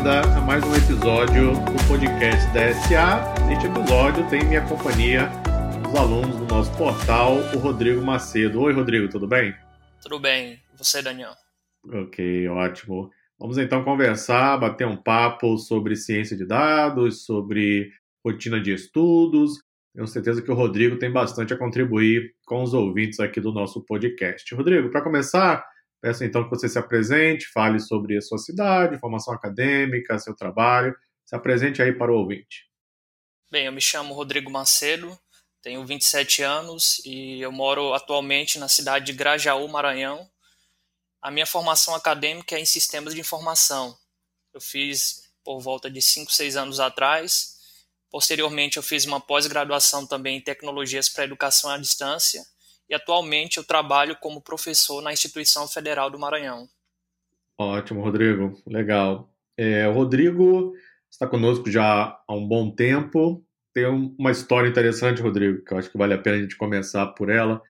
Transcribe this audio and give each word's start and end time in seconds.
bem-vinda 0.00 0.20
a 0.22 0.40
mais 0.40 0.64
um 0.64 0.74
episódio 0.74 1.52
do 1.52 1.86
podcast 1.86 2.50
da 2.54 2.72
SA. 2.72 3.44
Neste 3.46 3.66
episódio 3.66 4.26
tem 4.30 4.42
minha 4.44 4.66
companhia 4.66 5.28
os 5.86 5.94
alunos 5.94 6.36
do 6.36 6.46
nosso 6.46 6.74
portal, 6.76 7.34
o 7.54 7.58
Rodrigo 7.58 8.00
Macedo. 8.00 8.62
Oi, 8.62 8.72
Rodrigo, 8.72 9.08
tudo 9.08 9.26
bem? 9.28 9.54
Tudo 10.02 10.18
bem. 10.18 10.58
Você, 10.78 11.02
Daniel? 11.02 11.32
Ok, 11.86 12.48
ótimo. 12.48 13.10
Vamos 13.38 13.58
então 13.58 13.84
conversar, 13.84 14.56
bater 14.56 14.86
um 14.86 14.96
papo 14.96 15.58
sobre 15.58 15.94
ciência 15.96 16.34
de 16.34 16.46
dados, 16.46 17.26
sobre 17.26 17.90
rotina 18.24 18.58
de 18.58 18.72
estudos. 18.72 19.58
Tenho 19.94 20.06
certeza 20.06 20.40
que 20.40 20.50
o 20.50 20.54
Rodrigo 20.54 20.98
tem 20.98 21.12
bastante 21.12 21.52
a 21.52 21.58
contribuir 21.58 22.32
com 22.46 22.62
os 22.62 22.72
ouvintes 22.72 23.20
aqui 23.20 23.38
do 23.38 23.52
nosso 23.52 23.84
podcast. 23.84 24.54
Rodrigo, 24.54 24.90
para 24.90 25.02
começar, 25.02 25.62
peço 26.00 26.24
então 26.24 26.44
que 26.44 26.50
você 26.50 26.68
se 26.68 26.78
apresente, 26.78 27.46
fale 27.52 27.78
sobre 27.78 28.16
a 28.16 28.20
sua 28.20 28.38
cidade, 28.38 28.98
formação 28.98 29.34
acadêmica, 29.34 30.18
seu 30.18 30.34
trabalho. 30.34 30.96
Se 31.26 31.36
apresente 31.36 31.80
aí 31.80 31.92
para 31.92 32.10
o 32.10 32.16
ouvinte. 32.16 32.68
Bem, 33.50 33.66
eu 33.66 33.72
me 33.72 33.80
chamo 33.80 34.14
Rodrigo 34.14 34.50
Macedo, 34.50 35.18
tenho 35.62 35.84
27 35.84 36.42
anos 36.42 37.00
e 37.04 37.40
eu 37.40 37.52
moro 37.52 37.92
atualmente 37.92 38.58
na 38.58 38.68
cidade 38.68 39.06
de 39.06 39.12
Grajaú, 39.12 39.68
Maranhão. 39.68 40.28
A 41.20 41.30
minha 41.30 41.46
formação 41.46 41.94
acadêmica 41.94 42.56
é 42.56 42.60
em 42.60 42.64
sistemas 42.64 43.14
de 43.14 43.20
informação. 43.20 43.96
Eu 44.54 44.60
fiz 44.60 45.30
por 45.44 45.60
volta 45.60 45.90
de 45.90 46.00
5, 46.00 46.32
6 46.32 46.56
anos 46.56 46.80
atrás. 46.80 47.58
Posteriormente, 48.10 48.76
eu 48.76 48.82
fiz 48.82 49.04
uma 49.04 49.20
pós-graduação 49.20 50.06
também 50.06 50.38
em 50.38 50.40
tecnologias 50.40 51.08
para 51.08 51.24
educação 51.24 51.70
à 51.70 51.76
distância. 51.76 52.44
E 52.90 52.94
atualmente 52.94 53.56
eu 53.58 53.64
trabalho 53.64 54.16
como 54.20 54.42
professor 54.42 55.00
na 55.00 55.12
Instituição 55.12 55.68
Federal 55.68 56.10
do 56.10 56.18
Maranhão. 56.18 56.68
Ótimo, 57.56 58.02
Rodrigo. 58.02 58.60
Legal. 58.66 59.32
É, 59.56 59.86
o 59.86 59.92
Rodrigo 59.92 60.74
está 61.08 61.26
conosco 61.26 61.70
já 61.70 62.18
há 62.26 62.34
um 62.34 62.46
bom 62.46 62.74
tempo. 62.74 63.44
Tem 63.72 63.86
uma 63.86 64.32
história 64.32 64.68
interessante, 64.68 65.22
Rodrigo, 65.22 65.64
que 65.64 65.72
eu 65.72 65.78
acho 65.78 65.90
que 65.90 65.96
vale 65.96 66.14
a 66.14 66.18
pena 66.18 66.36
a 66.36 66.40
gente 66.40 66.56
começar 66.56 67.06
por 67.08 67.30
ela 67.30 67.62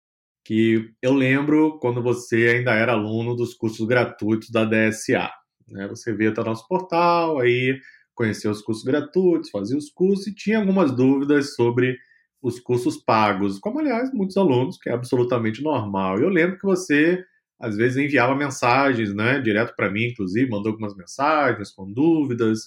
que 0.49 0.95
eu 1.03 1.13
lembro 1.13 1.79
quando 1.79 2.03
você 2.03 2.57
ainda 2.57 2.73
era 2.73 2.93
aluno 2.93 3.37
dos 3.37 3.53
cursos 3.53 3.87
gratuitos 3.87 4.49
da 4.49 4.65
DSA. 4.65 5.31
Né? 5.69 5.87
Você 5.89 6.11
via 6.15 6.31
até 6.31 6.43
nosso 6.43 6.67
portal, 6.67 7.39
aí 7.39 7.79
conhecia 8.15 8.51
os 8.51 8.63
cursos 8.63 8.83
gratuitos, 8.83 9.51
fazia 9.51 9.77
os 9.77 9.91
cursos 9.91 10.27
e 10.27 10.35
tinha 10.35 10.59
algumas 10.59 10.91
dúvidas 10.91 11.55
sobre 11.55 11.99
os 12.43 12.61
cursos 12.61 12.97
pagos, 12.97 13.59
como 13.59 13.81
aliás 13.81 14.13
muitos 14.13 14.37
alunos, 14.37 14.79
que 14.79 14.89
é 14.89 14.93
absolutamente 14.93 15.63
normal. 15.63 16.19
Eu 16.19 16.29
lembro 16.29 16.59
que 16.59 16.67
você 16.67 17.25
às 17.61 17.77
vezes 17.77 17.97
enviava 17.97 18.37
mensagens, 18.37 19.13
né, 19.15 19.41
direto 19.41 19.75
para 19.75 19.91
mim, 19.91 20.05
inclusive, 20.07 20.49
mandou 20.49 20.71
algumas 20.71 20.95
mensagens 20.97 21.73
com 21.73 21.93
dúvidas, 21.93 22.61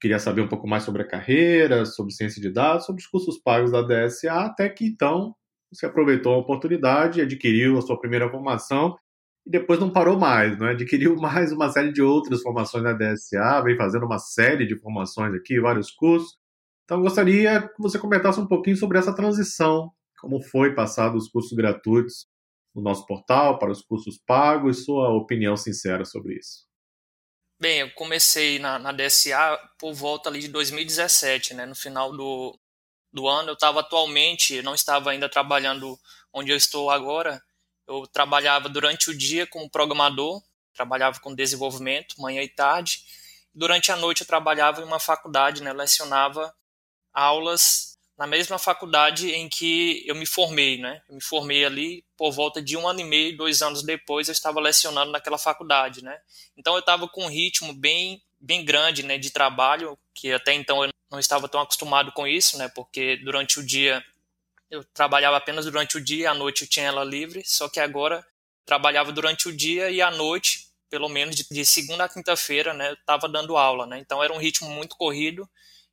queria 0.00 0.18
saber 0.18 0.42
um 0.42 0.48
pouco 0.48 0.66
mais 0.68 0.82
sobre 0.82 1.02
a 1.02 1.08
carreira, 1.08 1.84
sobre 1.86 2.12
ciência 2.12 2.42
de 2.42 2.50
dados, 2.50 2.86
sobre 2.86 3.00
os 3.00 3.06
cursos 3.08 3.38
pagos 3.38 3.70
da 3.70 3.82
DSA, 3.82 4.32
até 4.32 4.68
que 4.68 4.84
então 4.84 5.34
você 5.72 5.86
aproveitou 5.86 6.34
a 6.34 6.38
oportunidade, 6.38 7.20
adquiriu 7.20 7.78
a 7.78 7.82
sua 7.82 7.98
primeira 7.98 8.28
formação 8.28 8.96
e 9.46 9.50
depois 9.50 9.78
não 9.80 9.90
parou 9.90 10.18
mais, 10.18 10.58
né? 10.58 10.70
adquiriu 10.70 11.16
mais 11.22 11.52
uma 11.52 11.68
série 11.70 11.92
de 11.92 12.02
outras 12.02 12.42
formações 12.42 12.84
na 12.84 12.92
DSA, 12.92 13.62
vem 13.62 13.76
fazendo 13.76 14.04
uma 14.06 14.18
série 14.18 14.66
de 14.66 14.76
formações 14.76 15.34
aqui, 15.34 15.60
vários 15.60 15.90
cursos. 15.90 16.36
Então, 16.84 17.00
gostaria 17.00 17.68
que 17.68 17.80
você 17.80 17.98
comentasse 17.98 18.40
um 18.40 18.46
pouquinho 18.46 18.76
sobre 18.76 18.98
essa 18.98 19.14
transição, 19.14 19.90
como 20.20 20.42
foi 20.42 20.74
passar 20.74 21.10
dos 21.10 21.28
cursos 21.28 21.52
gratuitos 21.52 22.26
no 22.74 22.82
nosso 22.82 23.06
portal 23.06 23.58
para 23.58 23.70
os 23.70 23.82
cursos 23.82 24.18
pagos, 24.26 24.84
sua 24.84 25.10
opinião 25.10 25.56
sincera 25.56 26.04
sobre 26.04 26.38
isso. 26.38 26.66
Bem, 27.60 27.80
eu 27.80 27.90
comecei 27.94 28.58
na, 28.58 28.78
na 28.78 28.92
DSA 28.92 29.58
por 29.78 29.92
volta 29.92 30.28
ali 30.28 30.40
de 30.40 30.48
2017, 30.48 31.54
né, 31.54 31.66
no 31.66 31.76
final 31.76 32.10
do, 32.10 32.58
do 33.12 33.28
ano. 33.28 33.50
Eu 33.50 33.54
estava 33.54 33.80
atualmente, 33.80 34.62
não 34.62 34.74
estava 34.74 35.10
ainda 35.10 35.28
trabalhando 35.28 35.96
onde 36.32 36.50
eu 36.50 36.56
estou 36.56 36.90
agora. 36.90 37.40
Eu 37.86 38.06
trabalhava 38.06 38.68
durante 38.68 39.10
o 39.10 39.16
dia 39.16 39.46
como 39.46 39.70
programador, 39.70 40.42
trabalhava 40.74 41.20
com 41.20 41.34
desenvolvimento, 41.34 42.20
manhã 42.20 42.42
e 42.42 42.48
tarde. 42.48 43.04
Durante 43.54 43.92
a 43.92 43.96
noite 43.96 44.22
eu 44.22 44.26
trabalhava 44.26 44.80
em 44.80 44.84
uma 44.84 44.98
faculdade, 44.98 45.62
né, 45.62 45.72
lecionava 45.72 46.52
aulas 47.12 47.92
na 48.16 48.26
mesma 48.26 48.58
faculdade 48.58 49.32
em 49.32 49.48
que 49.48 50.04
eu 50.06 50.14
me 50.14 50.26
formei, 50.26 50.78
né? 50.78 51.02
Eu 51.08 51.14
me 51.16 51.22
formei 51.22 51.64
ali 51.64 52.04
por 52.16 52.30
volta 52.30 52.62
de 52.62 52.76
um 52.76 52.86
ano 52.86 53.00
e 53.00 53.04
meio, 53.04 53.36
dois 53.36 53.62
anos 53.62 53.82
depois 53.82 54.28
eu 54.28 54.32
estava 54.32 54.60
lecionando 54.60 55.10
naquela 55.10 55.38
faculdade, 55.38 56.04
né? 56.04 56.18
Então 56.56 56.74
eu 56.74 56.80
estava 56.80 57.08
com 57.08 57.24
um 57.24 57.28
ritmo 57.28 57.72
bem 57.72 58.22
bem 58.42 58.64
grande, 58.64 59.04
né, 59.04 59.18
de 59.18 59.30
trabalho, 59.30 59.96
que 60.12 60.32
até 60.32 60.52
então 60.52 60.84
eu 60.84 60.90
não 61.08 61.20
estava 61.20 61.48
tão 61.48 61.60
acostumado 61.60 62.10
com 62.10 62.26
isso, 62.26 62.58
né, 62.58 62.68
porque 62.68 63.16
durante 63.18 63.60
o 63.60 63.64
dia 63.64 64.04
eu 64.68 64.82
trabalhava 64.82 65.36
apenas 65.36 65.64
durante 65.64 65.96
o 65.96 66.00
dia, 66.00 66.32
à 66.32 66.34
noite 66.34 66.62
eu 66.62 66.68
tinha 66.68 66.86
ela 66.86 67.04
livre, 67.04 67.42
só 67.44 67.68
que 67.68 67.78
agora 67.78 68.26
trabalhava 68.66 69.12
durante 69.12 69.48
o 69.48 69.56
dia 69.56 69.90
e 69.90 70.02
à 70.02 70.10
noite, 70.10 70.66
pelo 70.90 71.08
menos 71.08 71.36
de, 71.36 71.64
segunda 71.64 72.04
a 72.04 72.08
quinta-feira, 72.08 72.74
né, 72.74 72.90
eu 72.90 72.94
estava 72.94 73.28
dando 73.28 73.56
aula, 73.56 73.86
né, 73.86 74.00
então 74.00 74.22
era 74.22 74.32
um 74.32 74.38
ritmo 74.38 74.68
muito 74.68 74.96
corrido 74.96 75.48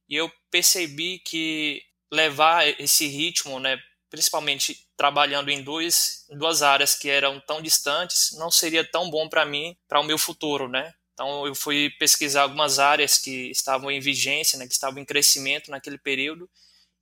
e 0.09 0.15
eu 0.15 0.31
percebi 0.49 1.19
que 1.19 1.83
levar 2.11 2.67
esse 2.79 3.05
ritmo, 3.07 3.59
né, 3.59 3.77
principalmente 4.09 4.87
trabalhando 4.97 5.49
em 5.49 5.61
duas, 5.61 6.25
duas 6.31 6.63
áreas 6.63 6.95
que 6.95 7.09
eram 7.09 7.39
tão 7.39 7.61
distantes, 7.61 8.31
não 8.37 8.49
seria 8.49 8.83
tão 8.83 9.09
bom 9.09 9.29
para 9.29 9.45
mim, 9.45 9.77
para 9.87 9.99
o 9.99 10.03
meu 10.03 10.17
futuro, 10.17 10.67
né? 10.67 10.93
Então 11.13 11.45
eu 11.45 11.53
fui 11.53 11.91
pesquisar 11.99 12.43
algumas 12.43 12.79
áreas 12.79 13.17
que 13.17 13.51
estavam 13.51 13.91
em 13.91 13.99
vigência, 13.99 14.57
né, 14.57 14.65
que 14.65 14.73
estavam 14.73 14.99
em 14.99 15.05
crescimento 15.05 15.69
naquele 15.69 15.97
período, 15.97 16.49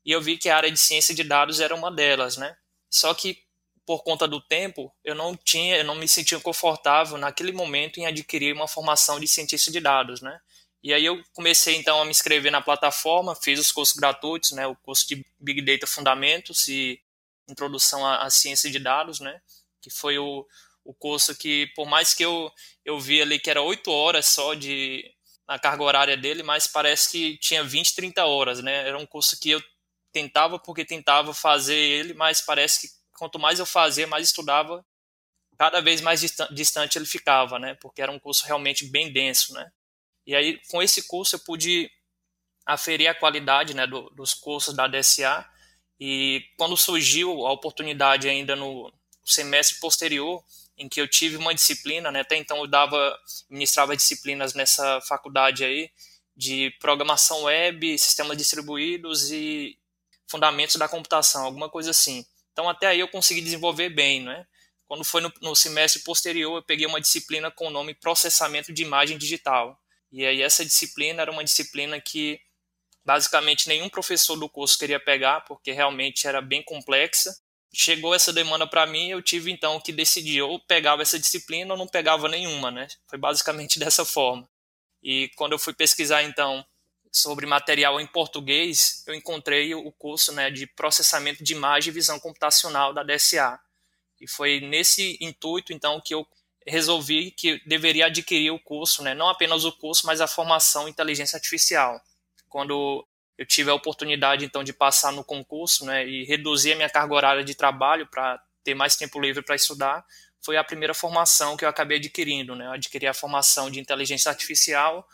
e 0.05 0.11
eu 0.11 0.21
vi 0.21 0.37
que 0.37 0.49
a 0.49 0.57
área 0.57 0.71
de 0.71 0.79
ciência 0.79 1.15
de 1.15 1.23
dados 1.23 1.59
era 1.59 1.75
uma 1.75 1.91
delas, 1.91 2.35
né? 2.37 2.55
Só 2.89 3.13
que 3.13 3.43
por 3.85 4.03
conta 4.03 4.27
do 4.27 4.41
tempo, 4.41 4.93
eu 5.01 5.15
não 5.15 5.33
tinha, 5.33 5.77
eu 5.77 5.85
não 5.85 5.95
me 5.95 6.09
sentia 6.09 6.37
confortável 6.41 7.17
naquele 7.17 7.53
momento 7.53 7.99
em 7.99 8.05
adquirir 8.05 8.53
uma 8.53 8.67
formação 8.67 9.17
de 9.17 9.27
cientista 9.27 9.71
de 9.71 9.79
dados, 9.79 10.19
né? 10.21 10.37
E 10.87 10.93
aí 10.93 11.03
eu 11.03 11.21
comecei 11.33 11.75
então 11.75 12.01
a 12.01 12.05
me 12.05 12.11
inscrever 12.11 12.49
na 12.49 12.61
plataforma, 12.61 13.35
fiz 13.35 13.59
os 13.59 13.73
cursos 13.73 13.93
gratuitos, 13.97 14.53
né, 14.53 14.65
o 14.65 14.73
curso 14.73 15.05
de 15.05 15.21
Big 15.37 15.61
Data 15.61 15.85
Fundamentos 15.85 16.65
e 16.69 16.97
Introdução 17.45 18.07
à, 18.07 18.23
à 18.23 18.29
Ciência 18.29 18.71
de 18.71 18.79
Dados, 18.79 19.19
né, 19.19 19.41
que 19.81 19.89
foi 19.89 20.17
o, 20.17 20.47
o 20.85 20.93
curso 20.93 21.35
que, 21.35 21.67
por 21.75 21.85
mais 21.85 22.13
que 22.13 22.23
eu, 22.23 22.49
eu 22.85 22.97
vi 23.01 23.21
ali 23.21 23.37
que 23.37 23.49
era 23.49 23.61
8 23.61 23.91
horas 23.91 24.27
só 24.27 24.53
de 24.53 25.03
a 25.45 25.59
carga 25.59 25.83
horária 25.83 26.15
dele, 26.15 26.41
mas 26.41 26.67
parece 26.67 27.11
que 27.11 27.37
tinha 27.37 27.65
20, 27.65 27.93
30 27.93 28.25
horas, 28.25 28.63
né? 28.63 28.87
Era 28.87 28.97
um 28.97 29.05
curso 29.05 29.37
que 29.37 29.49
eu 29.49 29.61
tentava 30.13 30.57
porque 30.57 30.85
tentava 30.85 31.33
fazer 31.33 31.75
ele, 31.75 32.13
mas 32.13 32.39
parece 32.39 32.81
que 32.81 32.93
quanto 33.17 33.37
mais 33.37 33.59
eu 33.59 33.65
fazia, 33.65 34.07
mais 34.07 34.27
estudava, 34.27 34.85
cada 35.57 35.81
vez 35.81 35.99
mais 35.99 36.21
distante 36.51 36.97
ele 36.97 37.05
ficava, 37.05 37.59
né? 37.59 37.75
Porque 37.75 38.01
era 38.01 38.11
um 38.11 38.19
curso 38.19 38.45
realmente 38.45 38.85
bem 38.85 39.11
denso, 39.11 39.53
né? 39.53 39.69
E 40.27 40.35
aí, 40.35 40.59
com 40.69 40.83
esse 40.83 41.07
curso, 41.07 41.37
eu 41.37 41.39
pude 41.39 41.89
aferir 42.65 43.09
a 43.09 43.15
qualidade 43.15 43.73
né, 43.73 43.87
do, 43.87 44.09
dos 44.09 44.33
cursos 44.33 44.75
da 44.75 44.85
DSA. 44.85 45.49
E 45.97 46.43
quando 46.57 46.75
surgiu 46.75 47.47
a 47.47 47.53
oportunidade 47.53 48.27
ainda 48.27 48.53
no 48.53 48.93
semestre 49.23 49.79
posterior, 49.79 50.43
em 50.77 50.89
que 50.89 50.99
eu 50.99 51.07
tive 51.07 51.37
uma 51.37 51.55
disciplina, 51.55 52.11
né? 52.11 52.19
Até 52.19 52.35
então 52.35 52.57
eu 52.57 52.67
dava, 52.67 53.17
ministrava 53.49 53.95
disciplinas 53.95 54.53
nessa 54.53 55.01
faculdade 55.01 55.63
aí 55.63 55.89
de 56.35 56.69
programação 56.79 57.43
web, 57.43 57.97
sistemas 57.97 58.37
distribuídos 58.37 59.31
e 59.31 59.75
fundamentos 60.27 60.75
da 60.75 60.87
computação, 60.87 61.45
alguma 61.45 61.69
coisa 61.69 61.91
assim. 61.91 62.23
Então 62.51 62.69
até 62.69 62.87
aí 62.87 62.99
eu 62.99 63.07
consegui 63.07 63.41
desenvolver 63.41 63.89
bem, 63.89 64.21
né? 64.21 64.45
Quando 64.85 65.03
foi 65.03 65.21
no, 65.21 65.33
no 65.41 65.55
semestre 65.55 66.03
posterior, 66.03 66.57
eu 66.57 66.63
peguei 66.63 66.85
uma 66.85 67.01
disciplina 67.01 67.49
com 67.49 67.67
o 67.67 67.71
nome 67.71 67.95
processamento 67.95 68.71
de 68.71 68.83
imagem 68.83 69.17
digital. 69.17 69.81
E 70.11 70.25
aí 70.25 70.41
essa 70.41 70.63
disciplina 70.63 71.21
era 71.21 71.31
uma 71.31 71.43
disciplina 71.43 71.99
que 71.99 72.39
basicamente 73.05 73.67
nenhum 73.67 73.89
professor 73.89 74.35
do 74.35 74.49
curso 74.49 74.77
queria 74.77 74.99
pegar, 74.99 75.41
porque 75.41 75.71
realmente 75.71 76.27
era 76.27 76.41
bem 76.41 76.63
complexa 76.63 77.35
chegou 77.73 78.15
essa 78.15 78.33
demanda 78.33 78.65
para 78.65 78.85
mim, 78.85 79.09
eu 79.09 79.21
tive 79.21 79.51
então 79.51 79.79
que 79.79 79.91
decidir 79.91 80.41
ou 80.41 80.59
pegava 80.59 81.01
essa 81.01 81.19
disciplina 81.19 81.73
ou 81.73 81.77
não 81.77 81.87
pegava 81.87 82.27
nenhuma, 82.27 82.71
né? 82.71 82.87
Foi 83.07 83.19
basicamente 83.19 83.77
dessa 83.79 84.05
forma. 84.05 84.49
E 85.01 85.29
quando 85.35 85.51
eu 85.53 85.59
fui 85.59 85.73
pesquisar 85.73 86.23
então 86.23 86.65
sobre 87.11 87.45
material 87.45 87.99
em 88.01 88.07
português, 88.07 89.03
eu 89.07 89.13
encontrei 89.13 89.73
o 89.73 89.91
curso 89.91 90.33
né, 90.33 90.49
de 90.49 90.67
processamento 90.67 91.43
de 91.43 91.53
imagem 91.53 91.91
e 91.91 91.93
visão 91.93 92.19
computacional 92.19 92.93
da 92.93 93.03
DSA. 93.03 93.59
E 94.19 94.27
foi 94.27 94.59
nesse 94.59 95.17
intuito 95.21 95.71
então 95.71 96.01
que 96.01 96.13
eu 96.13 96.27
resolvi 96.67 97.31
que 97.31 97.61
deveria 97.65 98.07
adquirir 98.07 98.51
o 98.51 98.59
curso, 98.59 99.01
né, 99.01 99.13
não 99.13 99.29
apenas 99.29 99.63
o 99.65 99.71
curso, 99.71 100.05
mas 100.05 100.19
a 100.21 100.27
formação 100.27 100.87
em 100.87 100.91
inteligência 100.91 101.37
artificial. 101.37 102.01
Quando 102.49 103.07
eu 103.37 103.45
tive 103.45 103.69
a 103.69 103.75
oportunidade 103.75 104.43
então 104.43 104.63
de 104.63 104.73
passar 104.73 105.11
no 105.11 105.23
concurso 105.23 105.85
né, 105.85 106.07
e 106.07 106.25
reduzir 106.25 106.73
a 106.73 106.75
minha 106.75 106.89
carga 106.89 107.13
horária 107.13 107.43
de 107.43 107.55
trabalho 107.55 108.07
para 108.07 108.41
ter 108.63 108.73
mais 108.73 108.95
tempo 108.95 109.19
livre 109.19 109.43
para 109.43 109.55
estudar, 109.55 110.05
foi 110.43 110.57
a 110.57 110.63
primeira 110.63 110.93
formação 110.93 111.55
que 111.55 111.63
eu 111.63 111.69
acabei 111.69 111.97
adquirindo. 111.97 112.55
Né? 112.55 112.65
Eu 112.65 112.71
adquiri 112.71 113.07
a 113.07 113.13
formação 113.13 113.69
de 113.69 113.79
inteligência 113.79 114.29
artificial 114.29 115.07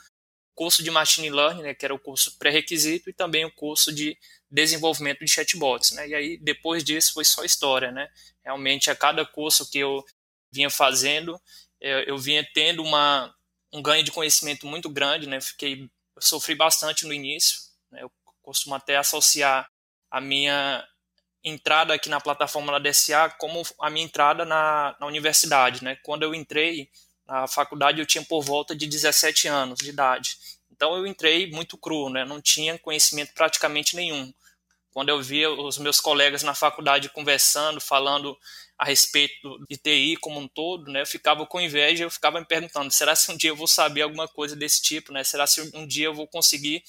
curso 0.56 0.84
de 0.84 0.92
Machine 0.92 1.30
Learning, 1.30 1.64
né, 1.64 1.74
que 1.74 1.86
era 1.86 1.94
o 1.94 2.00
curso 2.00 2.38
pré-requisito, 2.38 3.10
e 3.10 3.14
também 3.14 3.46
o 3.46 3.52
curso 3.52 3.94
de 3.94 4.18
desenvolvimento 4.50 5.20
de 5.20 5.32
chatbots. 5.32 5.92
Né? 5.92 6.10
E 6.10 6.16
aí, 6.16 6.38
depois 6.38 6.84
disso, 6.84 7.14
foi 7.14 7.26
só 7.26 7.44
história. 7.44 7.92
Né? 7.92 8.10
Realmente, 8.44 8.90
a 8.90 8.96
cada 8.96 9.26
curso 9.26 9.70
que 9.70 9.80
eu 9.80 10.04
vinha 10.54 10.70
fazendo, 10.70 11.40
eu, 11.82 12.00
eu 12.04 12.18
vinha 12.18 12.48
tendo 12.54 12.84
uma, 12.84 13.34
um 13.74 13.82
ganho 13.82 14.04
de 14.04 14.12
conhecimento 14.12 14.68
muito 14.68 14.90
grande. 14.90 15.28
Né? 15.28 15.42
Fiquei, 15.42 15.90
eu 16.16 16.22
sofri 16.22 16.56
bastante 16.56 17.06
no 17.06 17.14
início. 17.14 17.58
Né? 17.92 18.04
Eu 18.04 18.12
costumo 18.42 18.76
até 18.76 18.96
associar 18.96 19.68
a 20.12 20.22
minha 20.22 20.88
entrada 21.44 21.94
aqui 21.94 22.08
na 22.08 22.22
plataforma 22.22 22.72
da 22.72 22.90
DSA 22.90 23.30
como 23.38 23.64
a 23.82 23.90
minha 23.90 24.06
entrada 24.06 24.46
na, 24.46 24.96
na 25.00 25.08
universidade. 25.08 25.84
Né? 25.84 25.98
Quando 26.04 26.24
eu 26.24 26.34
entrei 26.36 26.90
na 27.26 27.48
faculdade, 27.48 28.00
eu 28.00 28.06
tinha 28.06 28.24
por 28.24 28.42
volta 28.42 28.76
de 28.76 28.86
17 28.86 29.48
anos 29.48 29.80
de 29.80 29.90
idade. 29.90 30.38
Então 30.72 30.96
eu 30.96 31.08
entrei 31.08 31.50
muito 31.52 31.78
cru, 31.78 32.10
né? 32.10 32.24
não 32.24 32.42
tinha 32.42 32.78
conhecimento 32.78 33.34
praticamente 33.34 33.96
nenhum. 33.96 34.34
Quando 34.92 35.10
eu 35.10 35.22
via 35.22 35.50
os 35.50 35.80
meus 35.80 36.00
colegas 36.00 36.44
na 36.44 36.54
faculdade 36.54 37.10
conversando, 37.10 37.82
falando 37.82 38.38
a 38.84 38.86
respeito 38.86 39.66
de 39.70 39.78
TI 39.78 40.18
como 40.18 40.42
um 40.42 40.48
todo, 40.48 40.92
né, 40.92 41.04
eu 41.04 41.06
ficava 41.06 41.46
com 41.46 41.62
inveja, 41.62 42.04
eu 42.04 42.12
ficava 42.12 42.38
me 42.38 42.46
perguntando, 42.46 42.92
será 42.92 43.16
se 43.16 43.32
um 43.32 43.38
dia 43.38 43.50
eu 43.50 43.56
vou 43.56 43.66
saber 43.66 44.02
alguma 44.02 44.28
coisa 44.28 44.58
desse 44.58 44.82
tipo, 44.82 45.14
né? 45.14 45.24
Será 45.24 45.48
se 45.48 45.62
um 45.74 45.88
dia 45.88 46.08
eu 46.08 46.14
vou 46.14 46.28
conseguir 46.28 46.84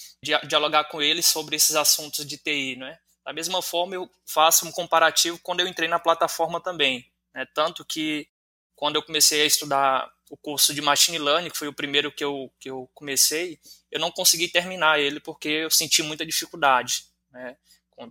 dialogar 0.48 0.84
com 0.86 1.00
eles 1.00 1.24
sobre 1.24 1.54
esses 1.54 1.76
assuntos 1.76 2.26
de 2.26 2.36
TI, 2.36 2.74
né? 2.74 2.98
Da 3.24 3.32
mesma 3.32 3.62
forma, 3.62 3.94
eu 3.94 4.10
faço 4.26 4.66
um 4.66 4.72
comparativo 4.72 5.38
quando 5.40 5.60
eu 5.60 5.68
entrei 5.68 5.88
na 5.88 6.00
plataforma 6.00 6.60
também, 6.60 7.08
né? 7.32 7.46
Tanto 7.54 7.84
que 7.84 8.26
quando 8.74 8.96
eu 8.96 9.02
comecei 9.02 9.42
a 9.42 9.46
estudar 9.46 10.12
o 10.28 10.36
curso 10.36 10.74
de 10.74 10.82
Machine 10.82 11.18
Learning, 11.18 11.50
que 11.50 11.56
foi 11.56 11.68
o 11.68 11.72
primeiro 11.72 12.10
que 12.10 12.24
eu, 12.24 12.52
que 12.58 12.68
eu 12.68 12.90
comecei, 12.92 13.60
eu 13.88 14.00
não 14.00 14.10
consegui 14.10 14.48
terminar 14.48 14.98
ele 14.98 15.20
porque 15.20 15.48
eu 15.48 15.70
senti 15.70 16.02
muita 16.02 16.26
dificuldade, 16.26 17.04
né? 17.30 17.56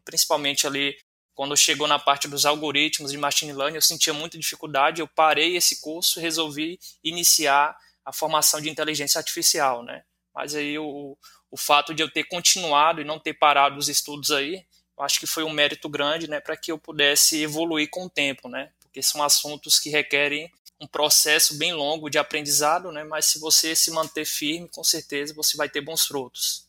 Principalmente 0.06 0.66
ali 0.66 0.96
quando 1.36 1.58
chegou 1.58 1.88
na 1.88 1.98
parte 1.98 2.28
dos 2.28 2.46
algoritmos 2.46 3.12
de 3.12 3.18
machine 3.18 3.54
learning, 3.54 3.76
eu 3.76 3.82
sentia 3.82 4.14
muita 4.14 4.38
dificuldade, 4.38 5.02
eu 5.02 5.08
parei 5.08 5.56
esse 5.56 5.82
curso 5.82 6.20
resolvi 6.20 6.80
iniciar 7.04 7.76
a 8.06 8.14
formação 8.14 8.62
de 8.62 8.70
inteligência 8.70 9.18
artificial, 9.18 9.84
né? 9.84 10.04
Mas 10.34 10.54
aí 10.56 10.78
o, 10.78 11.18
o 11.50 11.58
fato 11.58 11.94
de 11.94 12.04
eu 12.04 12.10
ter 12.10 12.26
continuado 12.26 13.02
e 13.02 13.06
não 13.06 13.20
ter 13.20 13.34
parado 13.34 13.78
os 13.78 13.88
estudos 13.88 14.32
aí, 14.32 14.66
acho 15.00 15.20
que 15.20 15.28
foi 15.28 15.44
um 15.44 15.50
mérito 15.50 15.90
grande, 15.90 16.30
né, 16.30 16.40
para 16.40 16.56
que 16.56 16.72
eu 16.72 16.78
pudesse 16.78 17.42
evoluir 17.42 17.90
com 17.90 18.06
o 18.06 18.10
tempo, 18.10 18.48
né? 18.48 18.72
Porque 18.82 19.02
são 19.02 19.24
assuntos 19.24 19.80
que 19.80 19.90
requerem 19.90 20.52
um 20.80 20.88
processo 20.88 21.58
bem 21.58 21.74
longo 21.74 22.10
de 22.10 22.18
aprendizado, 22.18 22.92
né? 22.92 23.04
Mas 23.04 23.26
se 23.26 23.40
você 23.40 23.76
se 23.76 23.90
manter 23.92 24.26
firme, 24.26 24.70
com 24.70 24.84
certeza 24.84 25.34
você 25.34 25.58
vai 25.58 25.70
ter 25.70 25.82
bons 25.82 26.06
frutos. 26.06 26.63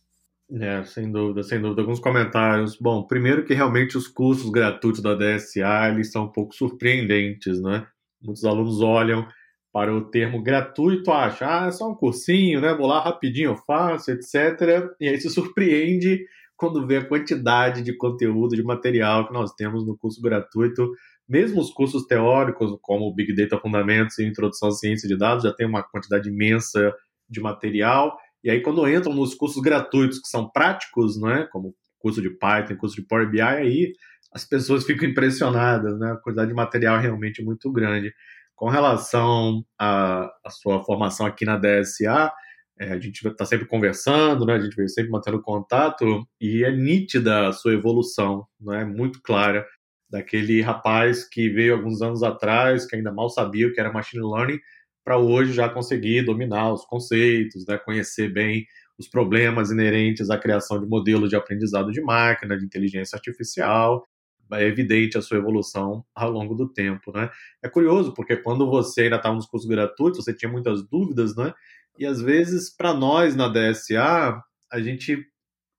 É, 0.51 0.85
sem 0.85 1.11
dúvida, 1.11 1.43
sem 1.43 1.61
dúvida. 1.61 1.81
Alguns 1.81 2.01
comentários. 2.01 2.77
Bom, 2.79 3.07
primeiro 3.07 3.45
que 3.45 3.55
realmente 3.55 3.97
os 3.97 4.07
cursos 4.07 4.51
gratuitos 4.51 5.01
da 5.01 5.15
DSA 5.15 5.89
eles 5.89 6.13
são 6.13 6.25
um 6.25 6.33
pouco 6.33 6.55
surpreendentes, 6.55 7.61
né? 7.63 7.87
Muitos 8.23 8.45
alunos 8.45 8.81
olham 8.81 9.27
para 9.73 9.93
o 9.93 10.09
termo 10.09 10.41
gratuito, 10.43 11.11
acham, 11.11 11.49
ah, 11.49 11.67
é 11.67 11.73
só 11.73 11.91
um 11.91 11.95
cursinho, 11.95 12.61
né? 12.61 12.75
Vou 12.75 12.87
lá 12.87 13.03
rapidinho, 13.03 13.51
eu 13.53 13.57
faço, 13.57 14.11
etc. 14.11 14.89
E 15.01 15.09
aí 15.09 15.21
se 15.21 15.31
surpreende 15.31 16.25
quando 16.57 16.87
vê 16.87 16.99
a 16.99 17.05
quantidade 17.05 17.83
de 17.83 17.97
conteúdo, 17.97 18.55
de 18.55 18.63
material 18.63 19.27
que 19.27 19.33
nós 19.33 19.53
temos 19.55 19.85
no 19.87 19.97
curso 19.97 20.21
gratuito. 20.21 20.91
Mesmo 21.29 21.61
os 21.61 21.73
cursos 21.73 22.07
teóricos, 22.07 22.77
como 22.83 23.13
Big 23.15 23.35
Data 23.35 23.59
Fundamentos 23.59 24.19
e 24.19 24.25
Introdução 24.27 24.69
à 24.69 24.73
Ciência 24.73 25.09
de 25.09 25.17
Dados, 25.17 25.43
já 25.43 25.53
tem 25.53 25.67
uma 25.67 25.83
quantidade 25.83 26.29
imensa 26.29 26.95
de 27.29 27.41
material. 27.41 28.17
E 28.45 28.51
aí, 28.51 28.61
quando 28.61 28.87
entram 28.87 29.15
nos 29.15 29.35
cursos 29.35 29.63
gratuitos 29.63 30.21
que 30.21 30.29
são 30.29 30.49
práticos, 30.51 31.19
não 31.19 31.31
é? 31.31 31.47
como 31.47 31.75
curso 31.99 32.21
de 32.21 32.29
Python, 32.29 32.77
curso 32.77 32.95
de 32.95 33.03
Power 33.03 33.31
BI, 33.31 33.41
aí 33.41 33.95
as 34.31 34.45
pessoas 34.45 34.85
ficam 34.85 35.09
impressionadas, 35.09 35.99
né? 35.99 36.13
A 36.13 36.17
quantidade 36.17 36.49
de 36.49 36.55
material 36.55 36.97
é 36.99 37.01
realmente 37.01 37.43
muito 37.43 37.73
grande. 37.73 38.13
Com 38.55 38.69
relação 38.69 39.65
à, 39.79 40.31
à 40.45 40.51
sua 40.51 40.85
formação 40.85 41.25
aqui 41.25 41.47
na 41.47 41.57
DSA, 41.57 42.31
é, 42.79 42.93
a 42.93 43.01
gente 43.01 43.27
está 43.27 43.47
sempre 43.47 43.67
conversando, 43.67 44.45
né? 44.45 44.55
A 44.55 44.61
gente 44.61 44.77
veio 44.77 44.89
sempre 44.89 45.11
mantendo 45.11 45.41
contato 45.41 46.27
e 46.41 46.65
é 46.65 46.71
nítida 46.71 47.49
a 47.49 47.53
sua 47.53 47.73
evolução, 47.73 48.47
né? 48.61 48.85
Muito 48.85 49.23
clara 49.23 49.65
daquele 50.11 50.61
rapaz 50.61 51.27
que 51.27 51.49
veio 51.49 51.75
alguns 51.75 52.03
anos 52.03 52.23
atrás, 52.23 52.87
que 52.87 52.97
ainda 52.97 53.13
mal 53.13 53.31
sabia 53.31 53.67
o 53.69 53.73
que 53.73 53.81
era 53.81 53.93
machine 53.93 54.23
learning, 54.23 54.61
para 55.05 55.19
hoje 55.19 55.53
já 55.53 55.69
conseguir 55.69 56.23
dominar 56.23 56.73
os 56.73 56.85
conceitos, 56.85 57.67
né, 57.67 57.77
conhecer 57.79 58.33
bem 58.33 58.67
os 58.99 59.09
problemas 59.09 59.71
inerentes 59.71 60.31
à 60.31 60.39
criação 60.39 60.81
de 60.81 60.87
modelos 60.87 61.29
de 61.29 61.37
aprendizado 61.37 61.91
de 61.91 62.01
máquina, 62.01 62.57
de 62.57 62.65
inteligência 62.65 63.17
artificial. 63.17 64.07
É 64.53 64.63
evidente 64.65 65.19
a 65.19 65.23
sua 65.23 65.39
evolução 65.39 66.05
ao 66.15 66.31
longo 66.31 66.55
do 66.55 66.69
tempo, 66.73 67.11
né? 67.13 67.29
É 67.63 67.69
curioso 67.69 68.15
porque 68.15 68.37
quando 68.37 68.69
você 68.69 69.03
ainda 69.03 69.17
estava 69.17 69.35
nos 69.35 69.47
cursos 69.47 69.69
gratuitos, 69.69 70.23
você 70.23 70.35
tinha 70.35 70.51
muitas 70.51 70.87
dúvidas, 70.87 71.35
né? 71.35 71.53
E 71.99 72.07
às 72.07 72.21
vezes 72.21 72.75
para 72.75 72.95
nós 72.95 73.35
na 73.35 73.49
DSA, 73.49 74.41
a 74.71 74.81
gente 74.81 75.27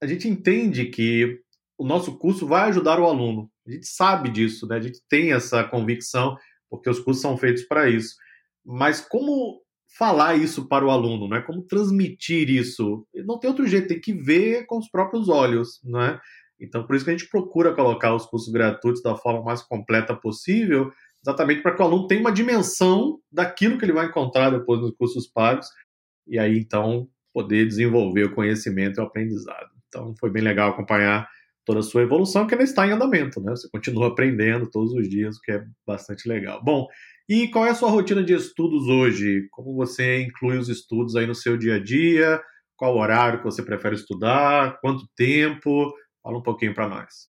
a 0.01 0.07
gente 0.07 0.27
entende 0.27 0.85
que 0.85 1.39
o 1.77 1.85
nosso 1.85 2.17
curso 2.17 2.45
vai 2.45 2.69
ajudar 2.69 2.99
o 2.99 3.05
aluno. 3.05 3.49
A 3.65 3.71
gente 3.71 3.87
sabe 3.87 4.29
disso, 4.29 4.67
né? 4.67 4.77
A 4.77 4.81
gente 4.81 4.99
tem 5.07 5.31
essa 5.31 5.63
convicção 5.63 6.35
porque 6.69 6.89
os 6.89 6.99
cursos 6.99 7.21
são 7.21 7.37
feitos 7.37 7.63
para 7.63 7.89
isso. 7.89 8.15
Mas 8.65 8.99
como 9.01 9.61
falar 9.97 10.35
isso 10.35 10.67
para 10.67 10.85
o 10.85 10.89
aluno, 10.89 11.27
né? 11.27 11.41
Como 11.41 11.63
transmitir 11.63 12.49
isso? 12.49 13.07
Não 13.25 13.39
tem 13.39 13.49
outro 13.49 13.65
jeito, 13.67 13.87
tem 13.87 14.01
que 14.01 14.13
ver 14.13 14.65
com 14.65 14.77
os 14.77 14.89
próprios 14.89 15.29
olhos, 15.29 15.79
né? 15.83 16.19
Então, 16.59 16.85
por 16.85 16.95
isso 16.95 17.05
que 17.05 17.11
a 17.11 17.17
gente 17.17 17.29
procura 17.29 17.73
colocar 17.73 18.13
os 18.15 18.25
cursos 18.25 18.51
gratuitos 18.51 19.01
da 19.01 19.15
forma 19.15 19.43
mais 19.43 19.61
completa 19.61 20.15
possível, 20.15 20.91
exatamente 21.21 21.61
para 21.61 21.75
que 21.75 21.81
o 21.81 21.85
aluno 21.85 22.07
tenha 22.07 22.21
uma 22.21 22.31
dimensão 22.31 23.19
daquilo 23.31 23.77
que 23.77 23.85
ele 23.85 23.93
vai 23.93 24.07
encontrar 24.07 24.49
depois 24.49 24.79
nos 24.81 24.95
cursos 24.95 25.27
pagos, 25.27 25.67
e 26.27 26.39
aí, 26.39 26.57
então, 26.57 27.07
poder 27.33 27.67
desenvolver 27.67 28.23
o 28.23 28.33
conhecimento 28.33 28.99
e 28.99 29.03
o 29.03 29.05
aprendizado. 29.05 29.69
Então, 29.87 30.13
foi 30.19 30.29
bem 30.29 30.41
legal 30.41 30.71
acompanhar 30.71 31.27
toda 31.65 31.79
a 31.79 31.83
sua 31.83 32.03
evolução, 32.03 32.47
que 32.47 32.53
ainda 32.53 32.63
está 32.63 32.87
em 32.87 32.91
andamento, 32.91 33.41
né? 33.41 33.51
Você 33.51 33.67
continua 33.69 34.07
aprendendo 34.07 34.69
todos 34.69 34.93
os 34.93 35.09
dias, 35.09 35.37
o 35.37 35.41
que 35.41 35.51
é 35.51 35.63
bastante 35.85 36.27
legal. 36.27 36.63
Bom, 36.63 36.87
e 37.27 37.47
qual 37.47 37.65
é 37.65 37.71
a 37.71 37.75
sua 37.75 37.89
rotina 37.89 38.23
de 38.23 38.33
estudos 38.33 38.87
hoje? 38.87 39.47
Como 39.51 39.75
você 39.75 40.21
inclui 40.21 40.57
os 40.57 40.69
estudos 40.69 41.15
aí 41.15 41.25
no 41.25 41.33
seu 41.33 41.57
dia 41.57 41.75
a 41.75 41.83
dia? 41.83 42.41
Qual 42.75 42.97
horário 42.97 43.39
que 43.39 43.45
você 43.45 43.63
prefere 43.63 43.95
estudar? 43.95 44.79
Quanto 44.81 45.07
tempo? 45.15 45.93
Fala 46.21 46.37
um 46.37 46.43
pouquinho 46.43 46.73
para 46.73 46.87
nós. 46.87 47.27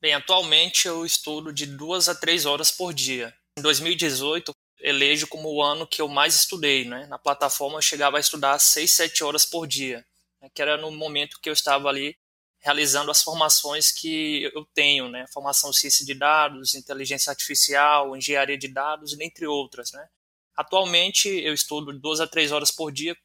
Bem, 0.00 0.14
atualmente 0.14 0.86
eu 0.86 1.04
estudo 1.04 1.52
de 1.52 1.66
duas 1.66 2.08
a 2.08 2.14
três 2.14 2.46
horas 2.46 2.70
por 2.70 2.94
dia. 2.94 3.34
Em 3.58 3.62
2018, 3.62 4.52
elejo 4.80 5.26
como 5.26 5.52
o 5.52 5.62
ano 5.62 5.86
que 5.86 6.00
eu 6.00 6.08
mais 6.08 6.34
estudei. 6.34 6.84
Né? 6.84 7.06
Na 7.06 7.18
plataforma 7.18 7.78
eu 7.78 7.82
chegava 7.82 8.16
a 8.16 8.20
estudar 8.20 8.58
seis, 8.58 8.92
sete 8.92 9.24
horas 9.24 9.44
por 9.44 9.66
dia, 9.66 10.04
né? 10.40 10.48
que 10.54 10.62
era 10.62 10.76
no 10.76 10.90
momento 10.90 11.38
que 11.42 11.48
eu 11.48 11.52
estava 11.52 11.88
ali 11.88 12.16
realizando 12.60 13.10
as 13.10 13.22
formações 13.22 13.92
que 13.92 14.50
eu 14.54 14.64
tenho, 14.74 15.08
né? 15.08 15.26
Formação 15.32 15.72
ciência 15.72 16.04
de 16.04 16.14
dados, 16.14 16.74
inteligência 16.74 17.30
artificial, 17.30 18.16
engenharia 18.16 18.58
de 18.58 18.68
dados, 18.68 19.16
dentre 19.16 19.46
outras, 19.46 19.92
né? 19.92 20.08
Atualmente 20.56 21.28
eu 21.28 21.54
estudo 21.54 21.92
duas 21.98 22.20
a 22.20 22.26
três 22.26 22.50
horas 22.50 22.70
por 22.70 22.90
dia, 22.90 23.16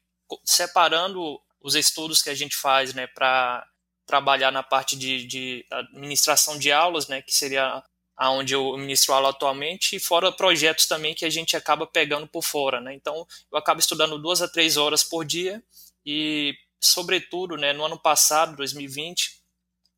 separando 0.44 1.40
os 1.60 1.74
estudos 1.74 2.22
que 2.22 2.30
a 2.30 2.34
gente 2.34 2.54
faz, 2.56 2.94
né, 2.94 3.06
para 3.08 3.66
trabalhar 4.06 4.52
na 4.52 4.62
parte 4.62 4.96
de, 4.96 5.26
de, 5.26 5.66
administração 5.70 6.58
de 6.58 6.70
aulas, 6.70 7.08
né, 7.08 7.22
que 7.22 7.34
seria 7.34 7.82
aonde 8.16 8.54
eu 8.54 8.76
ministro 8.76 9.12
aula 9.12 9.30
atualmente, 9.30 9.96
e 9.96 10.00
fora 10.00 10.30
projetos 10.30 10.86
também 10.86 11.14
que 11.14 11.24
a 11.24 11.30
gente 11.30 11.56
acaba 11.56 11.86
pegando 11.86 12.28
por 12.28 12.44
fora, 12.44 12.80
né? 12.80 12.94
Então 12.94 13.26
eu 13.50 13.58
acabo 13.58 13.80
estudando 13.80 14.16
duas 14.16 14.40
a 14.40 14.46
três 14.46 14.76
horas 14.76 15.02
por 15.02 15.24
dia 15.24 15.60
e 16.06 16.54
sobretudo, 16.86 17.56
né, 17.56 17.72
no 17.72 17.84
ano 17.84 17.98
passado, 17.98 18.56
2020, 18.56 19.40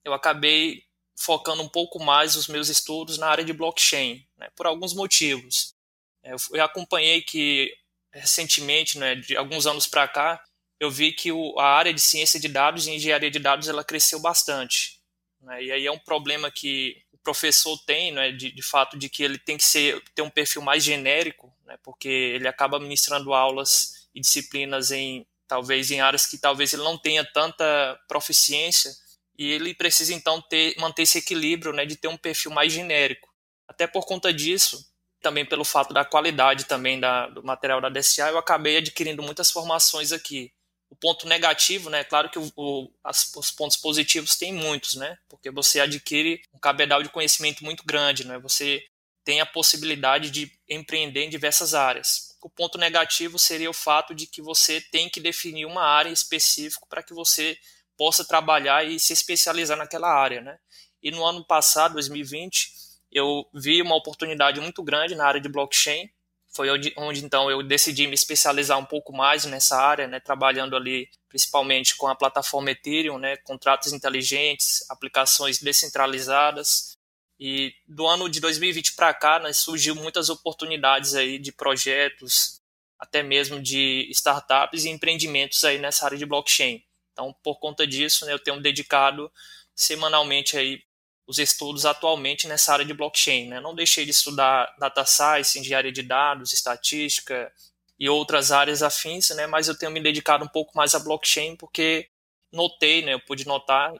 eu 0.05 0.13
acabei 0.13 0.85
focando 1.19 1.63
um 1.63 1.69
pouco 1.69 2.03
mais 2.03 2.37
os 2.37 2.47
meus 2.47 2.69
estudos 2.69 3.19
na 3.19 3.29
área 3.29 3.45
de 3.45 3.53
blockchain, 3.53 4.27
né, 4.37 4.49
por 4.55 4.67
alguns 4.67 4.95
motivos. 4.95 5.75
É, 6.23 6.33
eu 6.53 6.65
acompanhei 6.65 7.23
que 7.23 7.73
recentemente, 8.13 8.99
né, 8.99 9.15
de 9.15 9.37
alguns 9.37 9.67
anos 9.67 9.87
para 9.87 10.07
cá, 10.09 10.43
eu 10.79 10.91
vi 10.91 11.13
que 11.13 11.33
o, 11.33 11.59
a 11.59 11.67
área 11.77 11.93
de 11.93 12.01
ciência 12.01 12.39
de 12.39 12.49
dados 12.49 12.87
e 12.87 12.91
engenharia 12.91 13.31
de 13.31 13.39
dados 13.39 13.69
ela 13.69 13.85
cresceu 13.85 14.21
bastante. 14.21 15.01
Né, 15.41 15.65
e 15.65 15.73
aí 15.73 15.87
é 15.87 15.93
um 15.93 15.99
problema 15.99 16.51
que 16.51 17.03
o 17.13 17.19
professor 17.19 17.79
tem, 17.87 18.13
né, 18.13 18.33
de, 18.33 18.51
de 18.51 18.63
fato, 18.63 18.99
de 18.99 19.09
que 19.09 19.23
ele 19.23 19.39
tem 19.39 19.57
que 19.57 19.65
ser, 19.65 20.03
ter 20.15 20.23
um 20.23 20.31
perfil 20.31 20.63
mais 20.63 20.85
genérico, 20.85 21.53
né, 21.65 21.79
porque 21.83 22.09
ele 22.09 22.49
acaba 22.49 22.79
ministrando 22.79 23.33
aulas 23.33 24.09
e 24.15 24.21
disciplinas 24.21 24.91
em 24.91 25.27
talvez 25.49 25.91
em 25.91 26.01
áreas 26.01 26.27
que 26.27 26.39
talvez 26.39 26.73
ele 26.73 26.83
não 26.83 26.99
tenha 26.99 27.25
tanta 27.25 27.99
proficiência 28.09 28.93
e 29.39 29.51
ele 29.51 29.75
precisa 29.75 30.15
então 30.15 30.41
ter 30.41 30.75
manter 30.79 31.03
esse 31.03 31.19
equilíbrio, 31.19 31.73
né, 31.73 31.85
de 31.85 31.97
ter 31.97 32.09
um 32.09 32.17
perfil 32.17 32.51
mais 32.51 32.73
genérico. 32.73 33.29
Até 33.69 33.87
por 33.87 34.07
conta 34.07 34.33
disso, 34.33 34.85
também 35.21 35.45
pelo 35.45 35.65
fato 35.65 35.93
da 35.93 36.05
qualidade 36.05 36.65
também 36.65 37.01
da, 37.01 37.27
do 37.29 37.43
material 37.43 37.81
da 37.81 37.89
DSA, 37.89 38.29
eu 38.29 38.39
acabei 38.39 38.79
adquirindo 38.79 39.23
muitas 39.23 39.51
formações 39.51 40.13
aqui. 40.13 40.53
O 40.89 40.95
ponto 40.95 41.27
negativo, 41.27 41.91
né? 41.91 42.05
Claro 42.05 42.31
que 42.31 42.39
o, 42.39 42.53
o, 42.57 42.91
as, 43.03 43.35
os 43.35 43.51
pontos 43.51 43.77
positivos 43.77 44.37
tem 44.37 44.53
muitos, 44.53 44.95
né? 44.95 45.19
Porque 45.29 45.51
você 45.51 45.81
adquire 45.81 46.41
um 46.55 46.61
cabedal 46.61 47.03
de 47.03 47.09
conhecimento 47.09 47.65
muito 47.65 47.85
grande, 47.85 48.25
né? 48.25 48.39
Você 48.39 48.85
tem 49.25 49.41
a 49.41 49.47
possibilidade 49.47 50.31
de 50.31 50.53
empreender 50.69 51.25
em 51.25 51.29
diversas 51.29 51.75
áreas. 51.75 52.26
O 52.47 52.49
ponto 52.49 52.79
negativo 52.79 53.41
seria 53.41 53.69
o 53.69 53.75
fato 53.75 54.15
de 54.15 54.25
que 54.25 54.41
você 54.41 54.81
tem 54.81 55.09
que 55.09 55.19
definir 55.19 55.67
uma 55.67 55.83
área 55.83 56.11
específica 56.11 56.87
para 56.89 57.03
que 57.03 57.13
você 57.13 57.59
possa 57.97 58.25
trabalhar 58.25 58.87
e 58.87 59.01
se 59.01 59.13
especializar 59.13 59.77
naquela 59.77 60.09
área, 60.09 60.41
né? 60.41 60.57
E 61.03 61.11
no 61.11 61.25
ano 61.25 61.45
passado, 61.45 61.95
2020, 61.95 62.71
eu 63.11 63.45
vi 63.53 63.83
uma 63.83 63.97
oportunidade 63.97 64.61
muito 64.61 64.81
grande 64.81 65.17
na 65.17 65.27
área 65.27 65.41
de 65.41 65.49
blockchain 65.49 66.09
foi 66.57 66.71
onde, 66.71 66.95
onde, 66.97 67.23
então 67.23 67.51
eu 67.51 67.63
decidi 67.63 68.07
me 68.07 68.15
especializar 68.15 68.79
um 68.79 68.85
pouco 68.85 69.13
mais 69.13 69.45
nessa 69.45 69.77
área, 69.77 70.09
né, 70.09 70.19
trabalhando 70.19 70.75
ali 70.75 71.07
principalmente 71.29 71.95
com 71.97 72.07
a 72.07 72.15
plataforma 72.15 72.71
Ethereum, 72.71 73.19
né, 73.19 73.37
contratos 73.39 73.93
inteligentes, 73.93 74.83
aplicações 74.89 75.61
descentralizadas. 75.61 76.96
E 77.39 77.75
do 77.87 78.07
ano 78.07 78.29
de 78.29 78.41
2020 78.41 78.95
para 78.95 79.13
cá, 79.13 79.39
né, 79.39 79.53
surgiu 79.53 79.95
muitas 79.95 80.31
oportunidades 80.31 81.15
aí 81.15 81.39
de 81.39 81.53
projetos, 81.53 82.63
até 82.99 83.23
mesmo 83.23 83.61
de 83.61 84.09
startups 84.11 84.85
e 84.85 84.89
empreendimentos 84.89 85.63
aí 85.65 85.79
nessa 85.79 86.07
área 86.07 86.17
de 86.17 86.25
blockchain. 86.25 86.83
Então, 87.13 87.35
por 87.43 87.59
conta 87.59 87.87
disso, 87.87 88.25
né, 88.25 88.33
eu 88.33 88.39
tenho 88.39 88.61
dedicado 88.61 89.31
semanalmente 89.75 90.57
aí 90.57 90.83
os 91.27 91.39
estudos 91.39 91.85
atualmente 91.85 92.47
nessa 92.47 92.73
área 92.73 92.85
de 92.85 92.95
blockchain. 92.95 93.49
Né? 93.49 93.61
Não 93.61 93.75
deixei 93.75 94.05
de 94.05 94.13
estudar 94.13 94.75
data 94.79 95.05
science, 95.05 95.59
engenharia 95.59 95.93
de 95.93 96.03
dados, 96.03 96.53
estatística 96.53 97.53
e 97.99 98.09
outras 98.09 98.53
áreas 98.53 98.83
afins, 98.83 99.31
né? 99.31 99.47
mas 99.47 99.69
eu 99.69 99.77
tenho 99.77 99.93
me 99.93 100.01
dedicado 100.01 100.45
um 100.45 100.49
pouco 100.49 100.77
mais 100.77 100.95
à 100.95 100.99
blockchain 100.99 101.57
porque 101.57 102.09
notei, 102.53 103.05
né, 103.05 103.15
eu 103.15 103.21
pude 103.21 103.47
notar 103.47 103.93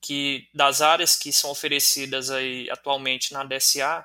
que 0.00 0.48
das 0.54 0.80
áreas 0.80 1.16
que 1.16 1.32
são 1.32 1.50
oferecidas 1.50 2.30
aí 2.30 2.70
atualmente 2.70 3.32
na 3.32 3.44
DSA, 3.44 4.04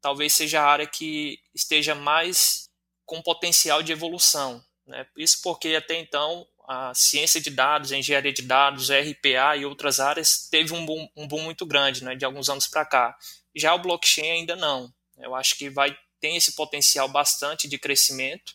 talvez 0.00 0.34
seja 0.34 0.60
a 0.60 0.66
área 0.66 0.86
que 0.86 1.38
esteja 1.54 1.94
mais 1.94 2.68
com 3.04 3.22
potencial 3.22 3.82
de 3.82 3.92
evolução. 3.92 4.64
Né? 4.86 5.06
Isso 5.16 5.40
porque 5.42 5.74
até 5.74 5.98
então 5.98 6.46
a 6.68 6.94
ciência 6.94 7.40
de 7.40 7.50
dados, 7.50 7.90
a 7.90 7.98
engenharia 7.98 8.32
de 8.32 8.42
dados, 8.42 8.90
a 8.90 9.00
RPA 9.00 9.56
e 9.56 9.64
outras 9.64 9.98
áreas 9.98 10.48
teve 10.48 10.72
um 10.72 10.86
boom, 10.86 11.08
um 11.16 11.26
boom 11.26 11.42
muito 11.42 11.66
grande, 11.66 12.04
né, 12.04 12.14
de 12.14 12.24
alguns 12.24 12.48
anos 12.48 12.68
para 12.68 12.84
cá. 12.84 13.16
Já 13.56 13.74
o 13.74 13.80
blockchain 13.80 14.30
ainda 14.30 14.54
não. 14.54 14.92
Eu 15.18 15.34
acho 15.34 15.56
que 15.56 15.68
vai 15.68 15.96
tem 16.20 16.36
esse 16.36 16.54
potencial 16.54 17.08
bastante 17.08 17.66
de 17.66 17.78
crescimento 17.78 18.52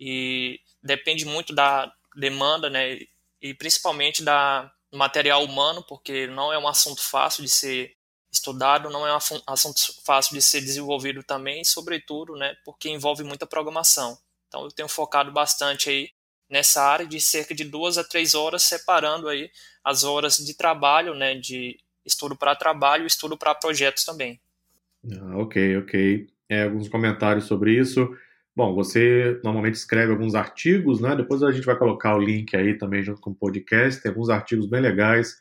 e 0.00 0.58
depende 0.82 1.24
muito 1.24 1.54
da 1.54 1.92
demanda, 2.16 2.68
né, 2.68 2.98
e 3.40 3.54
principalmente 3.54 4.24
da 4.24 4.72
material 4.92 5.44
humano, 5.44 5.84
porque 5.88 6.26
não 6.26 6.52
é 6.52 6.58
um 6.58 6.68
assunto 6.68 7.02
fácil 7.02 7.42
de 7.42 7.48
ser 7.48 7.96
estudado, 8.30 8.90
não 8.90 9.06
é 9.06 9.12
um 9.12 9.18
assunto 9.46 9.80
fácil 10.04 10.34
de 10.34 10.42
ser 10.42 10.60
desenvolvido 10.60 11.22
também, 11.22 11.64
sobretudo, 11.64 12.34
né, 12.36 12.54
porque 12.64 12.88
envolve 12.88 13.22
muita 13.24 13.46
programação. 13.46 14.18
Então 14.48 14.64
eu 14.64 14.70
tenho 14.70 14.88
focado 14.88 15.32
bastante 15.32 15.90
aí 15.90 16.10
nessa 16.48 16.82
área 16.82 17.06
de 17.06 17.20
cerca 17.20 17.54
de 17.54 17.64
duas 17.64 17.98
a 17.98 18.04
três 18.04 18.34
horas, 18.34 18.62
separando 18.62 19.28
aí 19.28 19.50
as 19.82 20.04
horas 20.04 20.36
de 20.36 20.54
trabalho, 20.54 21.14
né, 21.14 21.34
de 21.34 21.78
estudo 22.04 22.36
para 22.36 22.54
trabalho 22.54 23.04
e 23.04 23.06
estudo 23.06 23.36
para 23.36 23.54
projetos 23.54 24.04
também. 24.04 24.40
Ah, 25.12 25.38
ok, 25.38 25.78
ok. 25.78 26.28
É, 26.48 26.64
alguns 26.64 26.88
comentários 26.88 27.46
sobre 27.46 27.72
isso. 27.78 28.16
Bom, 28.56 28.74
você 28.74 29.38
normalmente 29.44 29.74
escreve 29.74 30.12
alguns 30.12 30.34
artigos, 30.34 30.98
né? 30.98 31.14
Depois 31.14 31.42
a 31.42 31.52
gente 31.52 31.66
vai 31.66 31.76
colocar 31.76 32.16
o 32.16 32.18
link 32.18 32.56
aí 32.56 32.78
também 32.78 33.02
junto 33.02 33.20
com 33.20 33.28
o 33.30 33.34
podcast. 33.34 34.02
Tem 34.02 34.08
alguns 34.08 34.30
artigos 34.30 34.66
bem 34.66 34.80
legais 34.80 35.36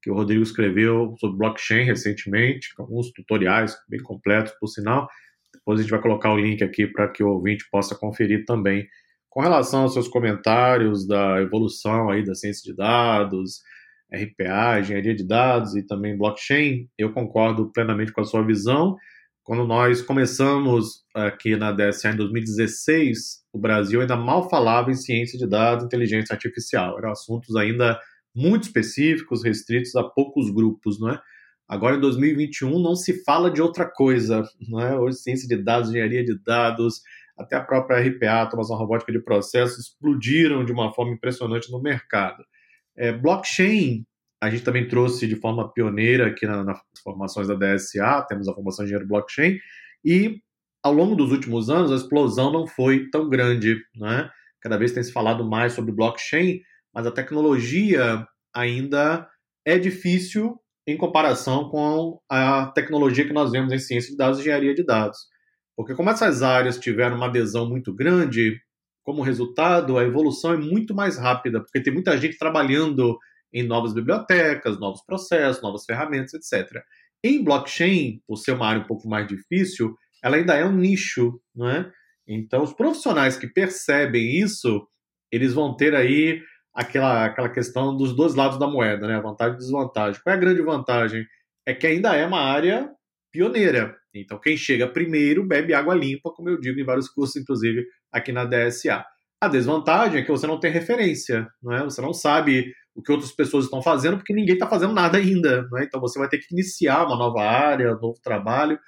que 0.00 0.08
o 0.08 0.14
Rodrigo 0.14 0.44
escreveu 0.44 1.16
sobre 1.18 1.36
blockchain 1.36 1.84
recentemente, 1.84 2.72
com 2.76 2.82
alguns 2.84 3.10
tutoriais 3.10 3.76
bem 3.88 4.00
completos, 4.00 4.52
por 4.60 4.68
sinal. 4.68 5.08
Depois 5.52 5.80
a 5.80 5.82
gente 5.82 5.90
vai 5.90 6.00
colocar 6.00 6.32
o 6.32 6.38
link 6.38 6.62
aqui 6.62 6.86
para 6.86 7.08
que 7.08 7.24
o 7.24 7.30
ouvinte 7.30 7.64
possa 7.72 7.96
conferir 7.96 8.44
também. 8.44 8.86
Com 9.28 9.40
relação 9.40 9.82
aos 9.82 9.92
seus 9.92 10.06
comentários 10.06 11.04
da 11.08 11.40
evolução 11.42 12.08
aí 12.08 12.24
da 12.24 12.36
ciência 12.36 12.62
de 12.70 12.76
dados, 12.76 13.62
RPA, 14.14 14.78
engenharia 14.78 15.14
de 15.14 15.26
dados 15.26 15.74
e 15.74 15.84
também 15.84 16.16
blockchain, 16.16 16.88
eu 16.96 17.12
concordo 17.12 17.72
plenamente 17.72 18.12
com 18.12 18.20
a 18.20 18.24
sua 18.24 18.46
visão. 18.46 18.96
Quando 19.42 19.66
nós 19.66 20.02
começamos 20.02 21.02
aqui 21.14 21.56
na 21.56 21.72
DSA 21.72 22.10
em 22.10 22.16
2016, 22.16 23.40
o 23.52 23.58
Brasil 23.58 24.00
ainda 24.00 24.16
mal 24.16 24.48
falava 24.48 24.90
em 24.90 24.94
ciência 24.94 25.38
de 25.38 25.46
dados 25.46 25.82
e 25.82 25.86
inteligência 25.86 26.34
artificial. 26.34 26.98
Eram 26.98 27.10
assuntos 27.10 27.56
ainda 27.56 27.98
muito 28.34 28.64
específicos, 28.64 29.42
restritos 29.42 29.96
a 29.96 30.04
poucos 30.04 30.50
grupos, 30.50 31.00
não 31.00 31.10
é? 31.10 31.20
Agora, 31.68 31.96
em 31.96 32.00
2021, 32.00 32.80
não 32.80 32.96
se 32.96 33.22
fala 33.24 33.50
de 33.50 33.62
outra 33.62 33.88
coisa, 33.88 34.42
não 34.68 34.80
é? 34.80 34.98
Hoje, 34.98 35.18
ciência 35.18 35.48
de 35.48 35.56
dados, 35.62 35.88
engenharia 35.88 36.24
de 36.24 36.36
dados, 36.42 37.00
até 37.38 37.56
a 37.56 37.64
própria 37.64 38.00
RPA, 38.00 38.40
automação 38.40 38.76
robótica 38.76 39.12
de 39.12 39.20
processos, 39.20 39.78
explodiram 39.78 40.64
de 40.64 40.72
uma 40.72 40.92
forma 40.92 41.12
impressionante 41.12 41.70
no 41.70 41.80
mercado. 41.80 42.44
É, 42.96 43.12
blockchain, 43.12 44.04
a 44.40 44.48
gente 44.48 44.64
também 44.64 44.88
trouxe 44.88 45.26
de 45.26 45.36
forma 45.36 45.70
pioneira 45.72 46.28
aqui 46.28 46.46
na, 46.46 46.64
nas 46.64 46.80
formações 47.02 47.46
da 47.46 47.54
DSA, 47.54 48.24
temos 48.28 48.48
a 48.48 48.54
formação 48.54 48.84
de 48.84 48.90
engenheiro 48.90 49.08
blockchain, 49.08 49.58
e 50.04 50.40
ao 50.82 50.92
longo 50.92 51.14
dos 51.14 51.30
últimos 51.30 51.68
anos 51.68 51.92
a 51.92 51.96
explosão 51.96 52.50
não 52.50 52.66
foi 52.66 53.10
tão 53.10 53.28
grande, 53.28 53.76
né? 53.94 54.30
Cada 54.62 54.78
vez 54.78 54.92
tem 54.92 55.02
se 55.02 55.12
falado 55.12 55.44
mais 55.44 55.74
sobre 55.74 55.92
blockchain, 55.92 56.60
mas 56.94 57.06
a 57.06 57.12
tecnologia 57.12 58.26
ainda 58.54 59.28
é 59.64 59.78
difícil 59.78 60.58
em 60.86 60.96
comparação 60.96 61.68
com 61.68 62.18
a 62.28 62.66
tecnologia 62.74 63.26
que 63.26 63.32
nós 63.32 63.52
vemos 63.52 63.72
em 63.72 63.78
ciência 63.78 64.10
de 64.10 64.16
dados 64.16 64.38
e 64.38 64.42
engenharia 64.42 64.74
de 64.74 64.84
dados. 64.84 65.18
Porque 65.76 65.94
como 65.94 66.10
essas 66.10 66.42
áreas 66.42 66.78
tiveram 66.78 67.16
uma 67.16 67.26
adesão 67.26 67.68
muito 67.68 67.94
grande, 67.94 68.58
como 69.04 69.22
resultado, 69.22 69.98
a 69.98 70.04
evolução 70.04 70.52
é 70.52 70.56
muito 70.56 70.94
mais 70.94 71.16
rápida, 71.16 71.60
porque 71.60 71.82
tem 71.82 71.92
muita 71.92 72.16
gente 72.18 72.38
trabalhando 72.38 73.18
em 73.52 73.62
novas 73.62 73.92
bibliotecas, 73.92 74.78
novos 74.78 75.02
processos, 75.04 75.62
novas 75.62 75.84
ferramentas, 75.84 76.34
etc. 76.34 76.82
Em 77.22 77.42
blockchain, 77.42 78.22
por 78.26 78.36
ser 78.36 78.52
uma 78.52 78.66
área 78.66 78.82
um 78.82 78.86
pouco 78.86 79.08
mais 79.08 79.26
difícil, 79.26 79.94
ela 80.22 80.36
ainda 80.36 80.54
é 80.54 80.64
um 80.64 80.76
nicho, 80.76 81.40
não 81.54 81.68
é? 81.68 81.90
Então, 82.26 82.62
os 82.62 82.72
profissionais 82.72 83.36
que 83.36 83.48
percebem 83.48 84.38
isso, 84.38 84.86
eles 85.32 85.52
vão 85.52 85.76
ter 85.76 85.94
aí 85.94 86.40
aquela, 86.74 87.24
aquela 87.24 87.48
questão 87.48 87.96
dos 87.96 88.14
dois 88.14 88.34
lados 88.34 88.58
da 88.58 88.68
moeda, 88.68 89.06
né? 89.06 89.20
Vantagem 89.20 89.54
e 89.54 89.58
desvantagem. 89.58 90.20
Qual 90.22 90.32
é 90.32 90.36
a 90.36 90.40
grande 90.40 90.62
vantagem? 90.62 91.26
É 91.66 91.74
que 91.74 91.86
ainda 91.86 92.14
é 92.14 92.26
uma 92.26 92.40
área 92.40 92.88
pioneira. 93.32 93.96
Então, 94.14 94.40
quem 94.40 94.56
chega 94.56 94.88
primeiro 94.88 95.46
bebe 95.46 95.74
água 95.74 95.94
limpa, 95.94 96.30
como 96.30 96.48
eu 96.48 96.60
digo 96.60 96.80
em 96.80 96.84
vários 96.84 97.08
cursos, 97.08 97.36
inclusive 97.36 97.84
aqui 98.12 98.32
na 98.32 98.44
DSA. 98.44 99.04
A 99.40 99.48
desvantagem 99.48 100.20
é 100.20 100.24
que 100.24 100.30
você 100.30 100.46
não 100.46 100.60
tem 100.60 100.70
referência, 100.70 101.48
não 101.62 101.72
é? 101.72 101.82
Você 101.84 102.00
não 102.00 102.12
sabe 102.12 102.72
o 102.94 103.02
que 103.02 103.10
outras 103.10 103.32
pessoas 103.32 103.64
estão 103.64 103.82
fazendo, 103.82 104.18
porque 104.18 104.34
ninguém 104.34 104.54
está 104.54 104.66
fazendo 104.66 104.92
nada 104.92 105.18
ainda, 105.18 105.66
não 105.70 105.78
é? 105.78 105.84
Então 105.84 106.00
você 106.00 106.18
vai 106.18 106.28
ter 106.28 106.38
que 106.38 106.52
iniciar 106.52 107.06
uma 107.06 107.16
nova 107.16 107.40
área, 107.42 107.96
um 107.96 108.00
novo 108.00 108.20
trabalho. 108.22 108.78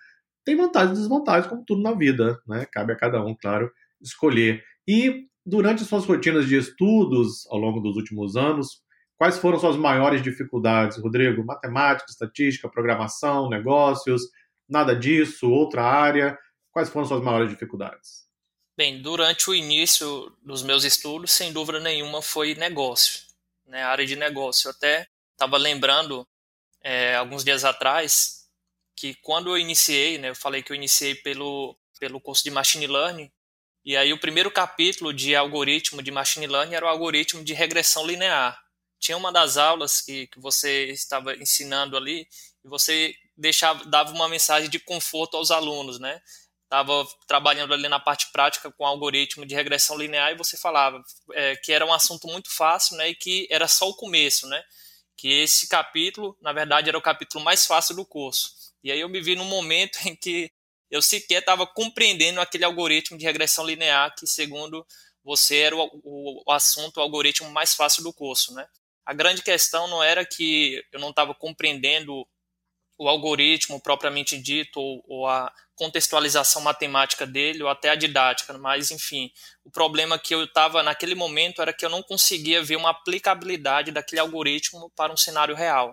Tem 0.45 0.57
vantagens 0.57 0.99
e 0.99 1.01
desvantagens, 1.01 1.47
como 1.47 1.65
tudo 1.65 1.83
na 1.83 1.93
vida, 1.93 2.39
né? 2.47 2.67
Cabe 2.71 2.93
a 2.93 2.97
cada 2.97 3.25
um, 3.25 3.35
claro, 3.35 3.71
escolher. 4.01 4.63
E 4.87 5.27
durante 5.47 5.85
suas 5.85 6.05
rotinas 6.05 6.47
de 6.47 6.57
estudos 6.57 7.47
ao 7.51 7.59
longo 7.59 7.81
dos 7.81 7.97
últimos 7.97 8.37
anos, 8.37 8.83
quais 9.17 9.39
foram 9.39 9.59
suas 9.59 9.77
maiores 9.77 10.21
dificuldades, 10.23 10.99
Rodrigo? 10.99 11.45
Matemática, 11.45 12.11
estatística, 12.11 12.69
programação, 12.69 13.49
negócios? 13.49 14.23
nada 14.73 14.97
disso, 14.97 15.51
outra 15.51 15.85
área? 15.85 16.39
Quais 16.73 16.89
foram 16.89 17.07
suas 17.07 17.23
maiores 17.23 17.51
dificuldades? 17.51 18.32
Bem, 18.75 19.03
durante 19.03 19.51
o 19.51 19.55
início 19.55 20.35
dos 20.41 20.63
meus 20.63 20.83
estudos, 20.83 21.31
sem 21.33 21.53
dúvida 21.53 21.79
nenhuma, 21.79 22.23
foi 22.23 22.55
negócio, 22.55 23.21
né, 23.67 23.83
área 23.83 24.07
de 24.07 24.17
negócio. 24.17 24.69
Eu 24.69 24.73
até 24.73 25.07
estava 25.33 25.59
lembrando, 25.59 26.27
é, 26.83 27.15
alguns 27.15 27.45
dias 27.45 27.67
atrás, 27.67 28.49
que 28.97 29.15
quando 29.17 29.51
eu 29.51 29.59
iniciei, 29.59 30.17
né, 30.17 30.31
eu 30.31 30.35
falei 30.35 30.63
que 30.63 30.73
eu 30.73 30.77
iniciei 30.77 31.15
pelo, 31.15 31.77
pelo 32.01 32.19
curso 32.19 32.43
de 32.43 32.51
Machine 32.51 32.87
Learning, 32.87 33.31
e 33.85 33.95
aí 33.95 34.11
o 34.11 34.19
primeiro 34.19 34.51
capítulo 34.51 35.13
de 35.13 35.37
algoritmo 35.37 36.03
de 36.03 36.11
Machine 36.11 36.47
Learning 36.47 36.75
era 36.75 36.87
o 36.87 36.89
algoritmo 36.89 37.45
de 37.45 37.53
regressão 37.53 38.07
linear. 38.07 38.59
Tinha 38.99 39.19
uma 39.19 39.33
das 39.33 39.59
aulas 39.59 40.01
que, 40.01 40.29
que 40.29 40.41
você 40.41 40.87
estava 40.93 41.35
ensinando 41.35 41.95
ali, 41.95 42.27
e 42.65 42.69
você 42.69 43.15
deixava, 43.37 43.85
dava 43.85 44.13
uma 44.13 44.31
mensagem 44.31 44.71
de 44.71 44.79
conforto 44.79 45.37
aos 45.37 45.51
alunos, 45.51 45.99
né? 45.99 46.23
Estava 46.73 47.07
trabalhando 47.27 47.75
ali 47.75 47.87
na 47.87 48.01
parte 48.01 48.33
prática 48.33 48.73
com 48.73 48.87
algoritmo 48.87 49.45
de 49.45 49.55
regressão 49.55 49.95
linear 49.95 50.33
e 50.33 50.39
você 50.39 50.57
falava 50.57 51.05
é, 51.35 51.55
que 51.57 51.71
era 51.71 51.85
um 51.85 51.93
assunto 51.93 52.27
muito 52.29 52.51
fácil, 52.51 52.97
né? 52.97 53.11
E 53.11 53.15
que 53.15 53.47
era 53.51 53.69
só 53.69 53.91
o 53.91 53.95
começo, 53.95 54.47
né? 54.47 54.65
Que 55.15 55.43
esse 55.43 55.69
capítulo, 55.69 56.35
na 56.41 56.51
verdade, 56.51 56.89
era 56.89 56.97
o 56.97 57.03
capítulo 57.03 57.45
mais 57.45 57.67
fácil 57.67 57.95
do 57.95 58.07
curso. 58.07 58.55
E 58.83 58.91
aí 58.91 58.99
eu 58.99 59.09
me 59.11 59.21
vi 59.21 59.37
num 59.37 59.45
momento 59.45 59.99
em 60.09 60.17
que 60.17 60.51
eu 60.91 61.03
sequer 61.03 61.41
estava 61.41 61.67
compreendendo 61.67 62.41
aquele 62.41 62.65
algoritmo 62.65 63.19
de 63.19 63.25
regressão 63.27 63.67
linear 63.67 64.15
que, 64.19 64.27
segundo 64.27 64.87
você 65.23 65.59
era 65.59 65.77
o, 65.77 65.91
o, 66.03 66.43
o 66.47 66.53
assunto, 66.53 66.97
o 66.97 67.01
algoritmo 67.03 67.51
mais 67.51 67.75
fácil 67.75 68.03
do 68.03 68.15
curso, 68.15 68.55
né? 68.55 68.67
A 69.05 69.13
grande 69.13 69.43
questão 69.43 69.87
não 69.89 70.03
era 70.03 70.25
que 70.25 70.83
eu 70.91 70.99
não 70.99 71.11
estava 71.11 71.35
compreendendo 71.35 72.27
o 72.99 73.09
algoritmo 73.09 73.81
propriamente 73.81 74.39
dito 74.39 74.81
ou, 74.81 75.05
ou, 75.07 75.27
a 75.27 75.53
contextualização 75.83 76.63
matemática 76.63 77.27
dele 77.27 77.61
ou 77.65 77.69
até 77.69 77.91
a 77.91 77.97
didática, 77.97 78.57
mas 78.57 78.93
enfim, 78.93 79.33
o 79.65 79.71
problema 79.71 80.17
que 80.17 80.33
eu 80.33 80.45
estava 80.45 80.81
naquele 80.81 81.17
momento 81.17 81.61
era 81.61 81.73
que 81.73 81.85
eu 81.85 81.91
não 81.91 82.05
conseguia 82.05 82.63
ver 82.63 82.77
uma 82.77 82.91
aplicabilidade 82.91 83.91
daquele 83.91 84.21
algoritmo 84.21 84.93
para 84.95 85.13
um 85.13 85.17
cenário 85.17 85.57
real. 85.57 85.93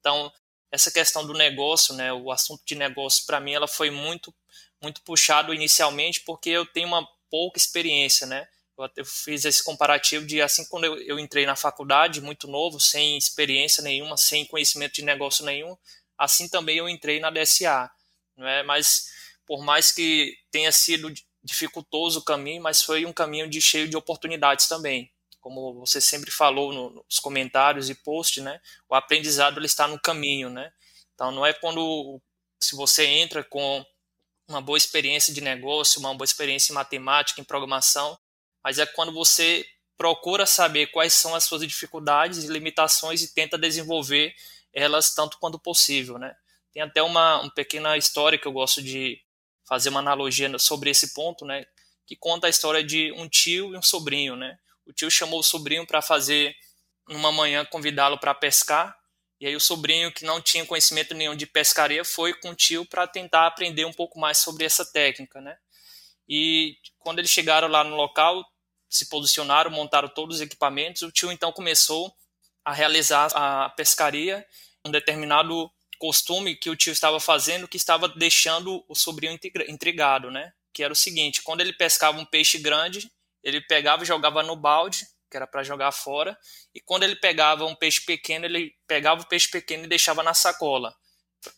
Então, 0.00 0.32
essa 0.72 0.90
questão 0.90 1.26
do 1.26 1.34
negócio, 1.34 1.94
né, 1.94 2.10
o 2.14 2.32
assunto 2.32 2.62
de 2.64 2.74
negócio 2.74 3.26
para 3.26 3.38
mim 3.38 3.52
ela 3.52 3.68
foi 3.68 3.90
muito 3.90 4.34
muito 4.82 5.02
puxado 5.02 5.52
inicialmente 5.52 6.20
porque 6.20 6.48
eu 6.48 6.64
tenho 6.64 6.88
uma 6.88 7.06
pouca 7.30 7.58
experiência, 7.58 8.26
né? 8.26 8.48
Eu 8.94 9.04
fiz 9.04 9.44
esse 9.44 9.62
comparativo 9.62 10.26
de 10.26 10.40
assim 10.40 10.64
quando 10.66 10.84
eu, 10.84 10.96
eu 11.02 11.18
entrei 11.18 11.44
na 11.44 11.56
faculdade 11.56 12.22
muito 12.22 12.48
novo, 12.48 12.80
sem 12.80 13.18
experiência 13.18 13.82
nenhuma, 13.82 14.16
sem 14.16 14.46
conhecimento 14.46 14.94
de 14.94 15.02
negócio 15.02 15.44
nenhum, 15.44 15.76
assim 16.16 16.48
também 16.48 16.78
eu 16.78 16.88
entrei 16.88 17.20
na 17.20 17.30
DSA, 17.30 17.90
não 18.36 18.46
é? 18.46 18.62
Mas 18.62 19.15
por 19.46 19.62
mais 19.64 19.92
que 19.92 20.36
tenha 20.50 20.72
sido 20.72 21.12
dificultoso 21.42 22.18
o 22.18 22.24
caminho, 22.24 22.62
mas 22.62 22.82
foi 22.82 23.06
um 23.06 23.12
caminho 23.12 23.48
de 23.48 23.60
cheio 23.60 23.88
de 23.88 23.96
oportunidades 23.96 24.66
também. 24.66 25.10
Como 25.40 25.74
você 25.74 26.00
sempre 26.00 26.30
falou 26.30 26.72
nos 26.72 27.20
comentários 27.20 27.88
e 27.88 27.94
posts, 27.94 28.42
né? 28.42 28.60
O 28.88 28.94
aprendizado 28.94 29.58
ele 29.58 29.66
está 29.66 29.86
no 29.86 30.00
caminho, 30.00 30.50
né? 30.50 30.72
Então 31.14 31.30
não 31.30 31.46
é 31.46 31.52
quando 31.52 32.20
se 32.60 32.74
você 32.74 33.06
entra 33.06 33.44
com 33.44 33.84
uma 34.48 34.60
boa 34.60 34.76
experiência 34.76 35.32
de 35.32 35.40
negócio, 35.40 36.00
uma 36.00 36.14
boa 36.14 36.24
experiência 36.24 36.72
em 36.72 36.74
matemática, 36.74 37.40
em 37.40 37.44
programação, 37.44 38.18
mas 38.62 38.78
é 38.78 38.86
quando 38.86 39.12
você 39.12 39.64
procura 39.96 40.46
saber 40.46 40.88
quais 40.88 41.14
são 41.14 41.34
as 41.34 41.44
suas 41.44 41.62
dificuldades 41.62 42.44
e 42.44 42.48
limitações 42.48 43.22
e 43.22 43.32
tenta 43.32 43.56
desenvolver 43.56 44.34
elas 44.72 45.14
tanto 45.14 45.38
quanto 45.38 45.58
possível, 45.58 46.18
né? 46.18 46.34
Tem 46.72 46.82
até 46.82 47.02
uma, 47.02 47.40
uma 47.40 47.50
pequena 47.54 47.96
história 47.96 48.38
que 48.38 48.46
eu 48.46 48.52
gosto 48.52 48.82
de 48.82 49.18
fazer 49.66 49.88
uma 49.88 50.00
analogia 50.00 50.58
sobre 50.58 50.90
esse 50.90 51.12
ponto, 51.12 51.44
né? 51.44 51.66
Que 52.06 52.16
conta 52.16 52.46
a 52.46 52.50
história 52.50 52.84
de 52.84 53.12
um 53.12 53.28
tio 53.28 53.74
e 53.74 53.76
um 53.76 53.82
sobrinho, 53.82 54.36
né? 54.36 54.58
O 54.86 54.92
tio 54.92 55.10
chamou 55.10 55.40
o 55.40 55.42
sobrinho 55.42 55.86
para 55.86 56.00
fazer 56.00 56.54
numa 57.08 57.32
manhã 57.32 57.64
convidá-lo 57.64 58.18
para 58.18 58.34
pescar 58.34 58.96
e 59.40 59.46
aí 59.46 59.54
o 59.54 59.60
sobrinho, 59.60 60.12
que 60.12 60.24
não 60.24 60.40
tinha 60.40 60.64
conhecimento 60.64 61.14
nenhum 61.14 61.36
de 61.36 61.46
pescaria, 61.46 62.04
foi 62.04 62.32
com 62.32 62.50
o 62.50 62.54
tio 62.54 62.86
para 62.86 63.06
tentar 63.06 63.46
aprender 63.46 63.84
um 63.84 63.92
pouco 63.92 64.18
mais 64.18 64.38
sobre 64.38 64.64
essa 64.64 64.84
técnica, 64.84 65.40
né? 65.40 65.58
E 66.28 66.76
quando 66.98 67.18
eles 67.18 67.30
chegaram 67.30 67.68
lá 67.68 67.84
no 67.84 67.94
local, 67.96 68.44
se 68.88 69.08
posicionaram, 69.08 69.70
montaram 69.70 70.08
todos 70.08 70.36
os 70.36 70.42
equipamentos, 70.42 71.02
o 71.02 71.12
tio 71.12 71.30
então 71.30 71.52
começou 71.52 72.14
a 72.64 72.72
realizar 72.72 73.30
a 73.34 73.68
pescaria, 73.70 74.44
um 74.84 74.90
determinado 74.90 75.70
costume 75.98 76.56
que 76.56 76.70
o 76.70 76.76
tio 76.76 76.92
estava 76.92 77.18
fazendo 77.20 77.68
que 77.68 77.76
estava 77.76 78.08
deixando 78.08 78.84
o 78.88 78.94
sobrinho 78.94 79.38
intrigado, 79.68 80.30
né? 80.30 80.52
Que 80.72 80.82
era 80.82 80.92
o 80.92 80.96
seguinte, 80.96 81.42
quando 81.42 81.60
ele 81.60 81.72
pescava 81.72 82.18
um 82.18 82.24
peixe 82.24 82.58
grande, 82.58 83.10
ele 83.42 83.60
pegava 83.60 84.02
e 84.02 84.06
jogava 84.06 84.42
no 84.42 84.56
balde, 84.56 85.06
que 85.30 85.36
era 85.36 85.46
para 85.46 85.62
jogar 85.62 85.92
fora, 85.92 86.38
e 86.74 86.80
quando 86.80 87.02
ele 87.02 87.16
pegava 87.16 87.64
um 87.64 87.74
peixe 87.74 88.04
pequeno, 88.04 88.44
ele 88.44 88.74
pegava 88.86 89.22
o 89.22 89.28
peixe 89.28 89.48
pequeno 89.48 89.84
e 89.84 89.88
deixava 89.88 90.22
na 90.22 90.34
sacola, 90.34 90.94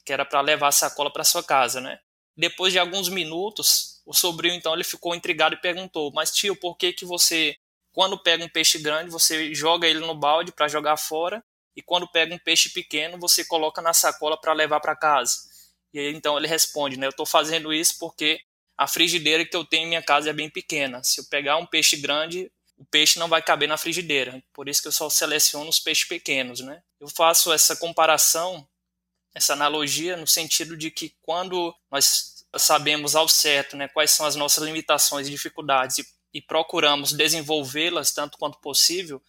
que 0.04 0.12
era 0.12 0.24
para 0.24 0.40
levar 0.40 0.68
a 0.68 0.72
sacola 0.72 1.12
para 1.12 1.24
sua 1.24 1.42
casa, 1.42 1.80
né? 1.80 1.98
Depois 2.36 2.72
de 2.72 2.78
alguns 2.78 3.08
minutos, 3.08 4.00
o 4.06 4.14
sobrinho 4.14 4.54
então 4.54 4.72
ele 4.72 4.84
ficou 4.84 5.14
intrigado 5.14 5.54
e 5.54 5.60
perguntou: 5.60 6.12
"Mas 6.14 6.30
tio, 6.30 6.54
por 6.56 6.76
que 6.76 6.92
que 6.92 7.04
você 7.04 7.56
quando 7.98 8.16
pega 8.22 8.44
um 8.44 8.48
peixe 8.48 8.78
grande, 8.78 9.10
você 9.10 9.52
joga 9.52 9.88
ele 9.88 9.98
no 9.98 10.14
balde 10.14 10.52
para 10.52 10.68
jogar 10.68 10.96
fora, 10.96 11.42
e 11.78 11.82
quando 11.82 12.10
pega 12.10 12.34
um 12.34 12.38
peixe 12.38 12.70
pequeno, 12.70 13.18
você 13.18 13.44
coloca 13.44 13.80
na 13.80 13.92
sacola 13.92 14.36
para 14.40 14.52
levar 14.52 14.80
para 14.80 14.96
casa?" 14.96 15.36
E 15.92 15.98
aí 15.98 16.12
então 16.12 16.36
ele 16.36 16.48
responde, 16.48 16.98
né? 16.98 17.06
Eu 17.06 17.10
estou 17.10 17.24
fazendo 17.24 17.72
isso 17.72 17.96
porque 17.98 18.40
a 18.76 18.86
frigideira 18.86 19.44
que 19.44 19.56
eu 19.56 19.64
tenho 19.64 19.84
em 19.84 19.88
minha 19.88 20.02
casa 20.02 20.30
é 20.30 20.32
bem 20.32 20.50
pequena. 20.50 21.02
Se 21.02 21.20
eu 21.20 21.24
pegar 21.24 21.56
um 21.56 21.66
peixe 21.66 21.96
grande, 21.96 22.50
o 22.76 22.84
peixe 22.84 23.18
não 23.18 23.28
vai 23.28 23.42
caber 23.42 23.68
na 23.68 23.76
frigideira. 23.76 24.42
Por 24.52 24.68
isso 24.68 24.82
que 24.82 24.88
eu 24.88 24.92
só 24.92 25.08
seleciono 25.08 25.68
os 25.68 25.80
peixes 25.80 26.06
pequenos, 26.06 26.60
né? 26.60 26.80
Eu 27.00 27.08
faço 27.08 27.52
essa 27.52 27.76
comparação, 27.76 28.68
essa 29.34 29.52
analogia 29.52 30.16
no 30.16 30.26
sentido 30.26 30.76
de 30.76 30.90
que 30.90 31.14
quando 31.22 31.74
nós 31.90 32.44
sabemos 32.56 33.14
ao 33.14 33.28
certo, 33.28 33.76
né, 33.76 33.88
quais 33.88 34.10
são 34.10 34.24
as 34.24 34.34
nossas 34.34 34.64
limitações 34.64 35.26
e 35.26 35.30
dificuldades 35.30 35.98
e, 35.98 36.06
e 36.34 36.40
procuramos 36.40 37.12
desenvolvê-las 37.12 38.12
tanto 38.12 38.38
quanto 38.38 38.58
possível, 38.60 39.22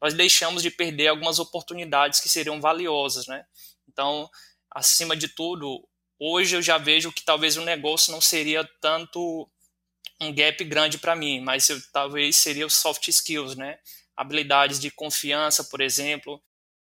nós 0.00 0.14
deixamos 0.14 0.62
de 0.62 0.70
perder 0.70 1.08
algumas 1.08 1.38
oportunidades 1.38 2.20
que 2.20 2.28
seriam 2.28 2.60
valiosas, 2.60 3.26
né? 3.26 3.44
Então, 3.88 4.28
acima 4.70 5.16
de 5.16 5.28
tudo, 5.28 5.86
hoje 6.18 6.56
eu 6.56 6.62
já 6.62 6.78
vejo 6.78 7.12
que 7.12 7.24
talvez 7.24 7.56
o 7.56 7.64
negócio 7.64 8.12
não 8.12 8.20
seria 8.20 8.68
tanto 8.80 9.48
um 10.20 10.34
gap 10.34 10.62
grande 10.64 10.98
para 10.98 11.16
mim, 11.16 11.40
mas 11.40 11.68
eu, 11.68 11.80
talvez 11.92 12.36
seria 12.36 12.66
os 12.66 12.74
soft 12.74 13.08
skills, 13.08 13.56
né? 13.56 13.78
Habilidades 14.16 14.78
de 14.78 14.90
confiança, 14.90 15.64
por 15.64 15.80
exemplo, 15.80 16.42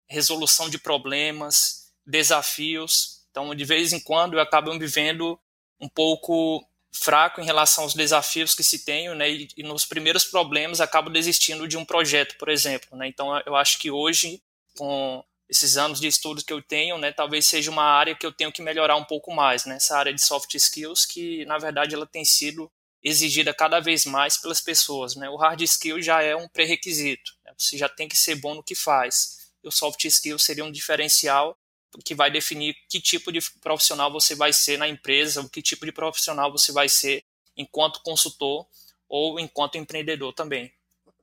resolução 0.09 0.69
de 0.69 0.79
problemas, 0.79 1.93
desafios. 2.05 3.25
Então, 3.31 3.55
de 3.55 3.65
vez 3.65 3.93
em 3.93 4.01
quando, 4.01 4.35
eu 4.35 4.41
acabo 4.41 4.75
me 4.75 4.87
vendo 4.87 5.39
um 5.81 5.89
pouco 5.89 6.67
fraco 6.93 7.41
em 7.41 7.45
relação 7.45 7.85
aos 7.85 7.95
desafios 7.95 8.55
que 8.55 8.65
se 8.65 8.85
tenho, 8.85 9.15
né? 9.15 9.31
E, 9.31 9.49
e 9.57 9.63
nos 9.63 9.85
primeiros 9.85 10.25
problemas, 10.25 10.81
acabo 10.81 11.09
desistindo 11.11 11.69
de 11.69 11.77
um 11.77 11.85
projeto, 11.85 12.37
por 12.39 12.49
exemplo, 12.49 12.97
né? 12.97 13.07
Então, 13.07 13.41
eu 13.47 13.57
acho 13.57 13.79
que 13.79 13.91
hoje, 13.91 14.43
com 14.77 15.25
esses 15.49 15.77
anos 15.77 16.01
de 16.01 16.07
estudos 16.07 16.45
que 16.45 16.53
eu 16.53 16.63
tenho, 16.63 16.97
né, 16.97 17.11
talvez 17.11 17.45
seja 17.45 17.71
uma 17.73 17.83
área 17.83 18.15
que 18.15 18.25
eu 18.25 18.31
tenho 18.31 18.53
que 18.53 18.63
melhorar 18.63 18.95
um 18.95 19.05
pouco 19.05 19.35
mais, 19.35 19.65
né, 19.65 19.77
essa 19.77 19.99
área 19.99 20.15
de 20.15 20.25
soft 20.25 20.55
skills 20.55 21.05
que, 21.05 21.45
na 21.45 21.59
verdade, 21.59 21.93
ela 21.93 22.07
tem 22.07 22.25
sido 22.25 22.71
exigida 23.03 23.53
cada 23.53 23.81
vez 23.81 24.05
mais 24.05 24.37
pelas 24.37 24.61
pessoas. 24.61 25.17
Né? 25.17 25.29
O 25.29 25.37
hard 25.37 25.61
skill 25.63 26.01
já 26.01 26.23
é 26.23 26.37
um 26.37 26.49
pré-requisito, 26.49 27.33
né? 27.45 27.53
você 27.59 27.77
já 27.77 27.89
tem 27.89 28.07
que 28.07 28.17
ser 28.17 28.37
bom 28.37 28.55
no 28.55 28.63
que 28.63 28.75
faz. 28.75 29.51
E 29.63 29.69
o 29.69 29.73
soft 29.73 30.05
skill 30.05 30.39
seria 30.39 30.65
um 30.65 30.73
diferencial 30.73 31.57
que 32.05 32.15
vai 32.15 32.31
definir 32.31 32.75
que 32.89 33.01
tipo 33.01 33.33
de 33.33 33.41
profissional 33.61 34.13
você 34.13 34.35
vai 34.35 34.53
ser 34.53 34.77
na 34.79 34.89
empresa, 34.89 35.49
que 35.53 35.63
tipo 35.63 35.85
de 35.85 35.93
profissional 35.93 36.51
você 36.53 36.73
vai 36.73 36.89
ser 36.89 37.25
enquanto 37.57 38.03
consultor 38.03 38.67
ou 39.09 39.41
enquanto 39.41 39.77
empreendedor 39.77 40.33
também. 40.33 40.73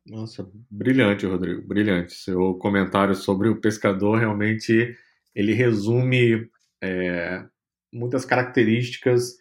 Nossa, 0.06 0.49
brilhante, 0.69 1.25
Rodrigo, 1.25 1.67
brilhante. 1.67 2.13
Seu 2.13 2.53
comentário 2.56 3.15
sobre 3.15 3.49
o 3.49 3.60
pescador 3.60 4.19
realmente 4.19 4.95
ele 5.36 5.53
resume 5.53 6.49
é, 6.82 7.43
muitas 7.93 8.25
características 8.25 9.36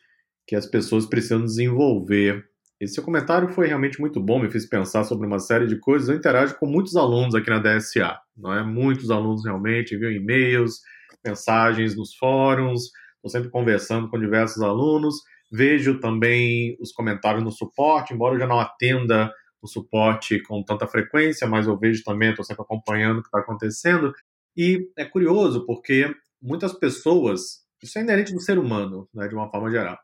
que 0.46 0.56
as 0.56 0.66
pessoas 0.66 1.06
precisam 1.06 1.44
desenvolver. 1.44 2.44
Esse 2.80 2.94
seu 2.94 3.02
comentário 3.02 3.48
foi 3.48 3.66
realmente 3.66 4.00
muito 4.00 4.20
bom, 4.20 4.38
me 4.38 4.50
fez 4.50 4.66
pensar 4.68 5.04
sobre 5.04 5.26
uma 5.26 5.38
série 5.38 5.66
de 5.66 5.78
coisas. 5.78 6.08
Eu 6.08 6.16
interajo 6.16 6.56
com 6.58 6.66
muitos 6.66 6.96
alunos 6.96 7.34
aqui 7.34 7.48
na 7.48 7.58
DSA, 7.58 8.18
não 8.36 8.52
é? 8.52 8.62
Muitos 8.62 9.10
alunos 9.10 9.44
realmente 9.44 9.94
enviam 9.94 10.12
e-mails, 10.12 10.80
mensagens 11.26 11.96
nos 11.96 12.14
fóruns, 12.14 12.84
estou 13.16 13.30
sempre 13.30 13.50
conversando 13.50 14.08
com 14.08 14.18
diversos 14.18 14.62
alunos. 14.62 15.16
Vejo 15.50 16.00
também 16.00 16.76
os 16.80 16.92
comentários 16.92 17.44
no 17.44 17.50
suporte, 17.50 18.14
embora 18.14 18.34
eu 18.34 18.40
já 18.40 18.46
não 18.46 18.58
atenda 18.58 19.32
o 19.60 19.68
suporte 19.68 20.42
com 20.42 20.62
tanta 20.62 20.86
frequência, 20.86 21.46
mas 21.46 21.66
eu 21.66 21.78
vejo 21.78 22.02
também, 22.04 22.30
estou 22.30 22.44
sempre 22.44 22.62
acompanhando 22.62 23.18
o 23.18 23.22
que 23.22 23.28
está 23.28 23.40
acontecendo. 23.40 24.12
E 24.56 24.88
é 24.96 25.04
curioso 25.04 25.66
porque 25.66 26.14
muitas 26.40 26.72
pessoas, 26.72 27.64
isso 27.82 27.98
é 27.98 28.02
inerente 28.02 28.32
do 28.32 28.40
ser 28.40 28.58
humano, 28.58 29.08
né, 29.14 29.28
de 29.28 29.34
uma 29.34 29.50
forma 29.50 29.70
geral, 29.70 29.98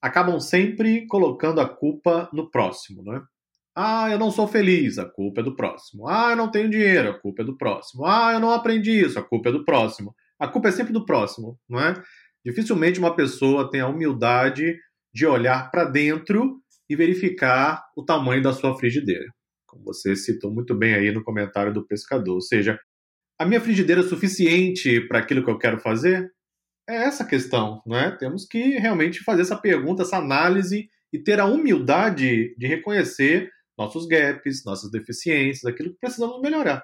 acabam 0.00 0.40
sempre 0.40 1.06
colocando 1.06 1.60
a 1.60 1.68
culpa 1.68 2.28
no 2.32 2.50
próximo, 2.50 3.02
né? 3.02 3.20
Ah, 3.74 4.10
eu 4.10 4.18
não 4.18 4.30
sou 4.30 4.48
feliz, 4.48 4.98
a 4.98 5.04
culpa 5.04 5.40
é 5.40 5.44
do 5.44 5.54
próximo. 5.54 6.08
Ah, 6.08 6.30
eu 6.30 6.36
não 6.36 6.50
tenho 6.50 6.68
dinheiro, 6.68 7.10
a 7.10 7.18
culpa 7.18 7.42
é 7.42 7.44
do 7.44 7.56
próximo. 7.56 8.04
Ah, 8.04 8.32
eu 8.32 8.40
não 8.40 8.50
aprendi 8.50 8.90
isso, 8.90 9.18
a 9.18 9.22
culpa 9.22 9.50
é 9.50 9.52
do 9.52 9.64
próximo. 9.64 10.14
A 10.38 10.46
culpa 10.48 10.68
é 10.68 10.72
sempre 10.72 10.92
do 10.92 11.04
próximo, 11.04 11.58
não 11.68 11.80
é? 11.80 11.94
Dificilmente 12.44 12.98
uma 12.98 13.14
pessoa 13.14 13.70
tem 13.70 13.80
a 13.80 13.88
humildade 13.88 14.76
de 15.12 15.26
olhar 15.26 15.70
para 15.70 15.84
dentro 15.84 16.60
e 16.88 16.96
verificar 16.96 17.84
o 17.96 18.04
tamanho 18.04 18.42
da 18.42 18.52
sua 18.52 18.76
frigideira. 18.76 19.26
Como 19.66 19.84
você 19.84 20.16
citou 20.16 20.52
muito 20.52 20.74
bem 20.74 20.94
aí 20.94 21.10
no 21.10 21.24
comentário 21.24 21.72
do 21.72 21.86
pescador. 21.86 22.34
Ou 22.34 22.40
seja, 22.40 22.78
a 23.38 23.44
minha 23.44 23.60
frigideira 23.60 24.00
é 24.00 24.04
suficiente 24.04 25.00
para 25.08 25.18
aquilo 25.18 25.44
que 25.44 25.50
eu 25.50 25.58
quero 25.58 25.78
fazer? 25.78 26.30
é 26.88 27.04
essa 27.04 27.24
questão, 27.24 27.82
né? 27.86 28.16
Temos 28.18 28.46
que 28.46 28.78
realmente 28.78 29.22
fazer 29.22 29.42
essa 29.42 29.56
pergunta, 29.56 30.02
essa 30.02 30.16
análise 30.16 30.88
e 31.12 31.18
ter 31.18 31.38
a 31.38 31.44
humildade 31.44 32.54
de 32.56 32.66
reconhecer 32.66 33.50
nossos 33.76 34.06
gaps, 34.06 34.64
nossas 34.64 34.90
deficiências, 34.90 35.64
aquilo 35.64 35.90
que 35.90 36.00
precisamos 36.00 36.40
melhorar. 36.40 36.82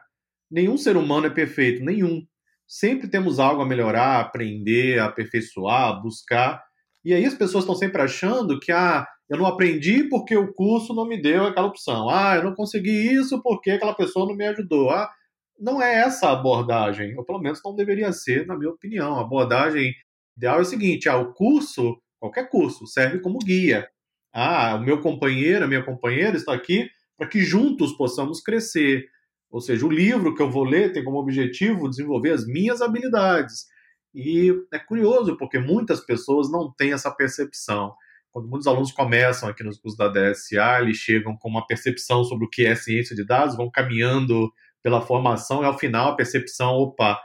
Nenhum 0.51 0.77
ser 0.77 0.97
humano 0.97 1.27
é 1.27 1.31
perfeito, 1.31 1.83
nenhum. 1.83 2.23
Sempre 2.67 3.09
temos 3.09 3.39
algo 3.39 3.63
a 3.63 3.67
melhorar, 3.67 4.21
aprender, 4.21 4.99
aperfeiçoar, 4.99 6.01
buscar. 6.03 6.63
E 7.05 7.13
aí 7.13 7.25
as 7.25 7.35
pessoas 7.35 7.65
estão 7.65 7.75
sempre 7.75 8.01
achando 8.01 8.59
que 8.59 8.73
ah, 8.73 9.07
eu 9.29 9.39
não 9.39 9.47
aprendi 9.47 10.05
porque 10.05 10.37
o 10.37 10.53
curso 10.53 10.95
não 10.95 11.07
me 11.07 11.21
deu 11.21 11.45
aquela 11.45 11.67
opção. 11.67 12.09
Ah, 12.09 12.37
eu 12.37 12.45
não 12.45 12.55
consegui 12.55 13.13
isso 13.15 13.43
porque 13.43 13.71
aquela 13.71 13.95
pessoa 13.95 14.27
não 14.27 14.35
me 14.35 14.47
ajudou. 14.47 14.91
Ah, 14.91 15.11
não 15.59 15.81
é 15.81 15.95
essa 15.95 16.29
a 16.29 16.33
abordagem, 16.33 17.17
ou 17.17 17.25
pelo 17.25 17.41
menos 17.41 17.61
não 17.65 17.75
deveria 17.75 18.13
ser, 18.13 18.47
na 18.47 18.57
minha 18.57 18.71
opinião. 18.71 19.17
A 19.17 19.21
abordagem 19.21 19.95
ideal 20.37 20.59
é 20.59 20.63
o 20.63 20.65
seguinte: 20.65 21.09
ah, 21.09 21.17
o 21.17 21.33
curso, 21.33 22.01
qualquer 22.19 22.49
curso, 22.49 22.87
serve 22.87 23.21
como 23.21 23.39
guia. 23.39 23.89
Ah, 24.33 24.77
o 24.77 24.81
meu 24.83 25.01
companheiro, 25.01 25.65
a 25.65 25.69
minha 25.69 25.85
companheira 25.85 26.37
está 26.37 26.53
aqui 26.53 26.89
para 27.17 27.29
que 27.29 27.41
juntos 27.41 27.93
possamos 27.93 28.41
crescer. 28.41 29.07
Ou 29.55 29.61
seja, 29.61 29.87
o 29.87 29.89
livro 29.89 30.35
que 30.35 30.43
eu 30.43 30.51
vou 30.51 30.65
ler 30.65 30.93
tem 30.93 31.05
como 31.05 31.17
objetivo 31.17 31.89
desenvolver 31.89 32.33
as 32.33 32.45
minhas 32.45 32.83
habilidades. 32.83 33.67
E 34.13 34.53
é 34.73 34.81
curioso, 34.81 35.37
porque 35.37 35.61
muitas 35.61 36.01
pessoas 36.01 36.51
não 36.51 36.75
têm 36.77 36.93
essa 36.93 37.09
percepção. 37.09 37.95
Quando 38.33 38.49
muitos 38.49 38.67
alunos 38.67 38.91
começam 38.91 39.49
aqui 39.49 39.63
nos 39.63 39.79
cursos 39.79 39.97
da 39.97 40.09
DSA, 40.09 40.81
eles 40.81 40.97
chegam 40.97 41.37
com 41.37 41.49
uma 41.49 41.65
percepção 41.69 42.25
sobre 42.25 42.47
o 42.47 42.51
que 42.51 42.67
é 42.67 42.75
ciência 42.75 43.15
de 43.15 43.25
dados, 43.25 43.57
vão 43.57 43.71
caminhando 43.71 44.53
pela 44.83 45.01
formação 45.01 45.63
e 45.63 45.67
ao 45.67 45.79
final 45.79 46.09
a 46.09 46.17
percepção, 46.17 46.73
opa, 46.73 47.17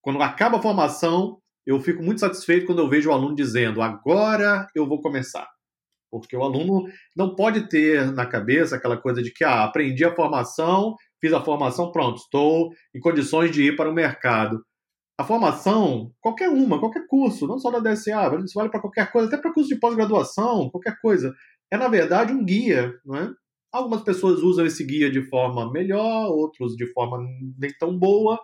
quando 0.00 0.22
acaba 0.22 0.58
a 0.58 0.62
formação, 0.62 1.40
eu 1.66 1.80
fico 1.80 2.00
muito 2.00 2.20
satisfeito 2.20 2.66
quando 2.66 2.78
eu 2.78 2.88
vejo 2.88 3.10
o 3.10 3.12
aluno 3.12 3.34
dizendo, 3.34 3.82
agora 3.82 4.68
eu 4.72 4.86
vou 4.86 5.02
começar. 5.02 5.48
Porque 6.12 6.36
o 6.36 6.44
aluno 6.44 6.84
não 7.16 7.34
pode 7.34 7.68
ter 7.68 8.12
na 8.12 8.24
cabeça 8.24 8.76
aquela 8.76 8.96
coisa 8.96 9.20
de 9.20 9.32
que, 9.32 9.42
ah, 9.42 9.64
aprendi 9.64 10.04
a 10.04 10.14
formação, 10.14 10.94
fiz 11.20 11.32
a 11.32 11.40
formação, 11.40 11.92
pronto, 11.92 12.18
estou 12.18 12.70
em 12.94 13.00
condições 13.00 13.50
de 13.50 13.62
ir 13.62 13.76
para 13.76 13.90
o 13.90 13.94
mercado. 13.94 14.62
A 15.18 15.24
formação, 15.24 16.12
qualquer 16.20 16.48
uma, 16.50 16.78
qualquer 16.78 17.06
curso, 17.06 17.46
não 17.46 17.58
só 17.58 17.70
da 17.70 17.78
DSA, 17.78 18.38
isso 18.44 18.54
vale 18.54 18.68
para 18.68 18.80
qualquer 18.80 19.10
coisa, 19.10 19.28
até 19.28 19.38
para 19.38 19.52
curso 19.52 19.68
de 19.68 19.80
pós-graduação, 19.80 20.68
qualquer 20.70 20.98
coisa, 21.00 21.34
é 21.70 21.76
na 21.76 21.88
verdade 21.88 22.32
um 22.32 22.44
guia, 22.44 22.92
não 23.04 23.16
é? 23.16 23.30
Algumas 23.72 24.02
pessoas 24.02 24.42
usam 24.42 24.64
esse 24.66 24.84
guia 24.84 25.10
de 25.10 25.22
forma 25.22 25.70
melhor, 25.72 26.30
outros 26.30 26.74
de 26.76 26.86
forma 26.92 27.18
nem 27.58 27.70
tão 27.78 27.98
boa. 27.98 28.38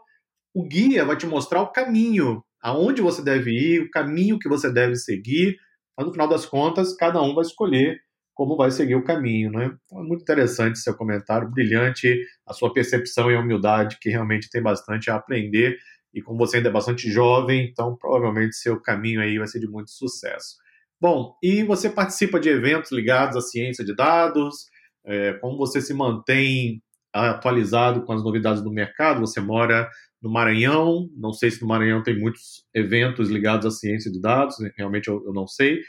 O 0.55 0.67
guia 0.67 1.05
vai 1.05 1.17
te 1.17 1.27
mostrar 1.27 1.63
o 1.63 1.73
caminho, 1.73 2.43
aonde 2.61 3.01
você 3.03 3.23
deve 3.23 3.51
ir, 3.51 3.83
o 3.83 3.91
caminho 3.91 4.39
que 4.39 4.49
você 4.49 4.71
deve 4.73 4.97
seguir, 4.97 5.57
mas 5.97 6.07
no 6.07 6.13
final 6.13 6.29
das 6.29 6.47
contas, 6.47 6.95
cada 6.97 7.23
um 7.23 7.35
vai 7.35 7.45
escolher 7.45 8.01
como 8.35 8.57
vai 8.57 8.71
seguir 8.71 8.95
o 8.95 9.05
caminho, 9.05 9.51
né? 9.51 9.77
Então, 9.85 10.03
é 10.03 10.07
muito 10.07 10.23
interessante 10.23 10.79
seu 10.79 10.95
comentário, 10.95 11.51
brilhante, 11.51 12.25
a 12.47 12.53
sua 12.53 12.73
percepção 12.73 13.31
e 13.31 13.37
a 13.37 13.41
humildade, 13.41 13.99
que 14.01 14.11
realmente 14.11 14.49
tem 14.51 14.63
bastante 14.63 15.11
a 15.11 15.17
aprender. 15.17 15.77
E 16.15 16.21
como 16.23 16.39
você 16.39 16.59
ainda 16.59 16.69
é 16.69 16.73
bastante 16.73 17.11
jovem, 17.11 17.69
então 17.71 17.97
provavelmente 17.97 18.57
seu 18.57 18.81
caminho 18.81 19.21
aí 19.21 19.39
vai 19.39 19.47
ser 19.47 19.61
de 19.61 19.69
muito 19.69 19.91
sucesso. 19.91 20.57
Bom, 21.01 21.37
e 21.43 21.65
você 21.65 21.91
participa 21.91 22.39
de 22.39 22.49
eventos 22.49 22.93
ligados 22.93 23.37
à 23.37 23.41
ciência 23.41 23.85
de 23.85 23.95
dados? 23.95 24.67
É, 25.05 25.33
como 25.35 25.57
você 25.57 25.81
se 25.81 25.93
mantém 25.93 26.83
atualizado 27.13 28.05
com 28.05 28.13
as 28.13 28.23
novidades 28.23 28.63
do 28.63 28.71
mercado? 28.71 29.21
Você 29.21 29.41
mora 29.41 29.89
no 30.23 30.31
Maranhão, 30.31 31.09
não 31.17 31.33
sei 31.33 31.51
se 31.51 31.61
no 31.61 31.67
Maranhão 31.67 32.03
tem 32.03 32.19
muitos 32.19 32.65
eventos 32.73 33.29
ligados 33.29 33.67
à 33.67 33.71
ciência 33.71 34.11
de 34.13 34.21
dados, 34.21 34.55
realmente 34.77 35.09
eu, 35.09 35.23
eu 35.27 35.33
não 35.33 35.47
sei. 35.47 35.81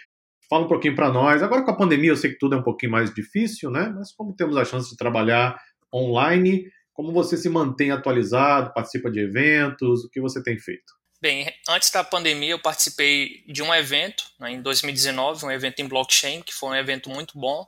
Fala 0.54 0.66
um 0.66 0.68
pouquinho 0.68 0.96
para 0.96 1.12
nós. 1.12 1.42
Agora 1.42 1.64
com 1.64 1.72
a 1.72 1.76
pandemia 1.76 2.12
eu 2.12 2.16
sei 2.16 2.30
que 2.30 2.38
tudo 2.38 2.54
é 2.54 2.60
um 2.60 2.64
pouquinho 2.64 2.92
mais 2.92 3.12
difícil, 3.12 3.72
né? 3.72 3.92
Mas 3.98 4.14
como 4.14 4.36
temos 4.36 4.56
a 4.56 4.64
chance 4.64 4.88
de 4.88 4.96
trabalhar 4.96 5.60
online, 5.92 6.72
como 6.94 7.12
você 7.12 7.36
se 7.36 7.50
mantém 7.50 7.90
atualizado, 7.90 8.72
participa 8.72 9.10
de 9.10 9.20
eventos, 9.20 10.04
o 10.04 10.10
que 10.12 10.22
você 10.22 10.44
tem 10.44 10.60
feito? 10.60 10.94
Bem, 11.20 11.52
antes 11.68 11.90
da 11.90 12.04
pandemia 12.04 12.52
eu 12.52 12.60
participei 12.60 13.44
de 13.48 13.64
um 13.64 13.74
evento, 13.74 14.26
né, 14.40 14.52
em 14.52 14.62
2019, 14.62 15.44
um 15.44 15.50
evento 15.50 15.80
em 15.80 15.88
blockchain, 15.88 16.44
que 16.44 16.54
foi 16.54 16.70
um 16.70 16.76
evento 16.76 17.10
muito 17.10 17.36
bom, 17.36 17.66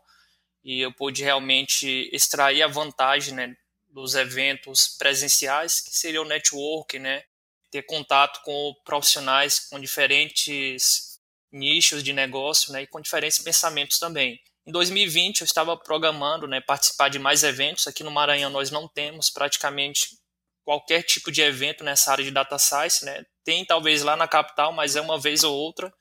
e 0.64 0.82
eu 0.82 0.94
pude 0.94 1.24
realmente 1.24 2.08
extrair 2.14 2.62
a 2.62 2.68
vantagem 2.68 3.34
né, 3.34 3.58
dos 3.90 4.14
eventos 4.14 4.96
presenciais, 4.96 5.82
que 5.82 5.96
seria 5.96 6.22
o 6.22 6.26
network, 6.26 7.00
né? 7.00 7.24
Ter 7.72 7.82
contato 7.82 8.42
com 8.44 8.76
profissionais 8.86 9.68
com 9.72 9.80
diferentes 9.80 11.15
nichos 11.56 12.04
de 12.04 12.14
negócio, 12.14 12.72
né? 12.74 12.84
E 12.84 12.88
com 12.88 13.00
diferentes 13.00 13.40
pensamentos 13.40 13.98
também. 13.98 14.40
Em 14.68 14.72
2020 14.72 15.42
eu 15.42 15.46
estava 15.46 15.78
programando, 15.78 16.48
né, 16.48 16.60
participar 16.60 17.10
de 17.10 17.20
mais 17.20 17.44
eventos. 17.44 17.88
Aqui 17.88 18.04
no 18.04 18.12
Maranhão 18.12 18.50
nós 18.50 18.72
não 18.72 18.88
temos 18.88 19.30
praticamente 19.30 20.18
qualquer 20.64 21.04
tipo 21.04 21.32
de 21.32 21.42
evento 21.42 21.84
nessa 21.84 22.12
área 22.12 22.24
de 22.24 22.32
data 22.32 22.58
science, 22.58 23.06
né? 23.06 23.24
Tem 23.44 23.64
talvez 23.64 24.02
lá 24.02 24.16
na 24.16 24.28
capital, 24.28 24.74
mas 24.74 24.96
é 24.96 25.02
uma 25.02 25.20
vez 25.20 25.44
ou 25.44 25.56
outra. 25.56 25.94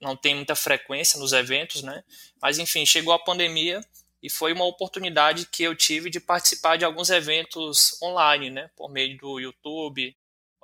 Não 0.00 0.16
tem 0.16 0.34
muita 0.34 0.54
frequência 0.54 1.18
nos 1.18 1.32
eventos, 1.32 1.82
né? 1.82 2.04
Mas 2.40 2.58
enfim, 2.58 2.84
chegou 2.86 3.12
a 3.12 3.18
pandemia 3.18 3.80
e 4.22 4.30
foi 4.30 4.52
uma 4.52 4.66
oportunidade 4.66 5.46
que 5.46 5.62
eu 5.62 5.74
tive 5.74 6.10
de 6.10 6.20
participar 6.20 6.76
de 6.76 6.84
alguns 6.84 7.08
eventos 7.08 8.00
online, 8.02 8.50
né, 8.50 8.70
por 8.76 8.90
meio 8.90 9.16
do 9.16 9.40
YouTube. 9.40 10.14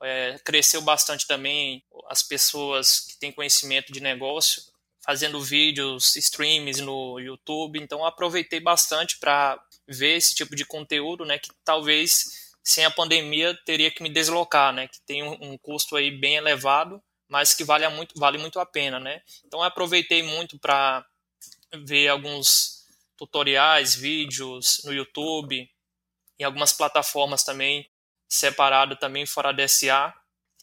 É, 0.03 0.39
cresceu 0.45 0.83
bastante 0.83 1.27
também 1.27 1.83
as 2.09 2.23
pessoas 2.23 3.01
que 3.01 3.19
têm 3.19 3.33
conhecimento 3.33 3.93
de 3.93 4.01
negócio 4.01 4.63
fazendo 5.07 5.41
vídeos, 5.41 6.17
streams 6.17 6.81
no 6.81 7.21
YouTube. 7.21 7.79
Então 7.81 8.05
aproveitei 8.05 8.59
bastante 8.59 9.19
para 9.19 9.59
ver 9.87 10.17
esse 10.17 10.35
tipo 10.35 10.57
de 10.57 10.67
conteúdo, 10.67 11.25
né, 11.25 11.39
que 11.39 11.49
talvez 11.65 12.55
sem 12.63 12.85
a 12.85 12.91
pandemia 12.91 13.57
teria 13.65 13.91
que 13.91 14.03
me 14.03 14.09
deslocar, 14.09 14.73
né, 14.73 14.89
que 14.89 15.01
tem 15.07 15.23
um, 15.23 15.53
um 15.53 15.59
custo 15.59 15.95
aí 15.95 16.11
bem 16.11 16.35
elevado, 16.35 17.01
mas 17.29 17.55
que 17.55 17.63
vale 17.63 17.89
muito, 17.89 18.19
vale 18.19 18.37
muito 18.37 18.59
a 18.59 18.67
pena, 18.67 18.99
né. 18.99 19.23
Então 19.45 19.63
aproveitei 19.63 20.25
muito 20.25 20.59
para 20.59 21.07
ver 21.85 22.09
alguns 22.09 22.85
tutoriais, 23.17 23.95
vídeos 23.95 24.81
no 24.85 24.93
YouTube, 24.93 25.71
em 26.39 26.45
algumas 26.45 26.73
plataformas 26.73 27.45
também, 27.45 27.89
separado 28.37 28.97
também 28.97 29.27
fora 29.27 29.53
da 29.53 29.67
SA. 29.67 30.15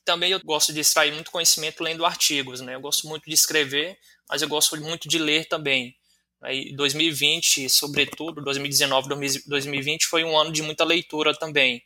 Também 0.05 0.31
eu 0.31 0.39
gosto 0.43 0.73
de 0.73 0.79
extrair 0.79 1.13
muito 1.13 1.31
conhecimento 1.31 1.83
lendo 1.83 2.05
artigos, 2.05 2.61
né? 2.61 2.75
Eu 2.75 2.81
gosto 2.81 3.07
muito 3.07 3.25
de 3.25 3.33
escrever, 3.33 3.97
mas 4.29 4.41
eu 4.41 4.47
gosto 4.47 4.75
muito 4.77 5.07
de 5.07 5.17
ler 5.17 5.45
também. 5.47 5.95
Aí 6.41 6.75
2020, 6.75 7.69
sobretudo, 7.69 8.41
2019, 8.43 9.07
2020 9.47 10.05
foi 10.05 10.25
um 10.25 10.37
ano 10.37 10.51
de 10.51 10.61
muita 10.61 10.83
leitura 10.83 11.33
também. 11.33 11.81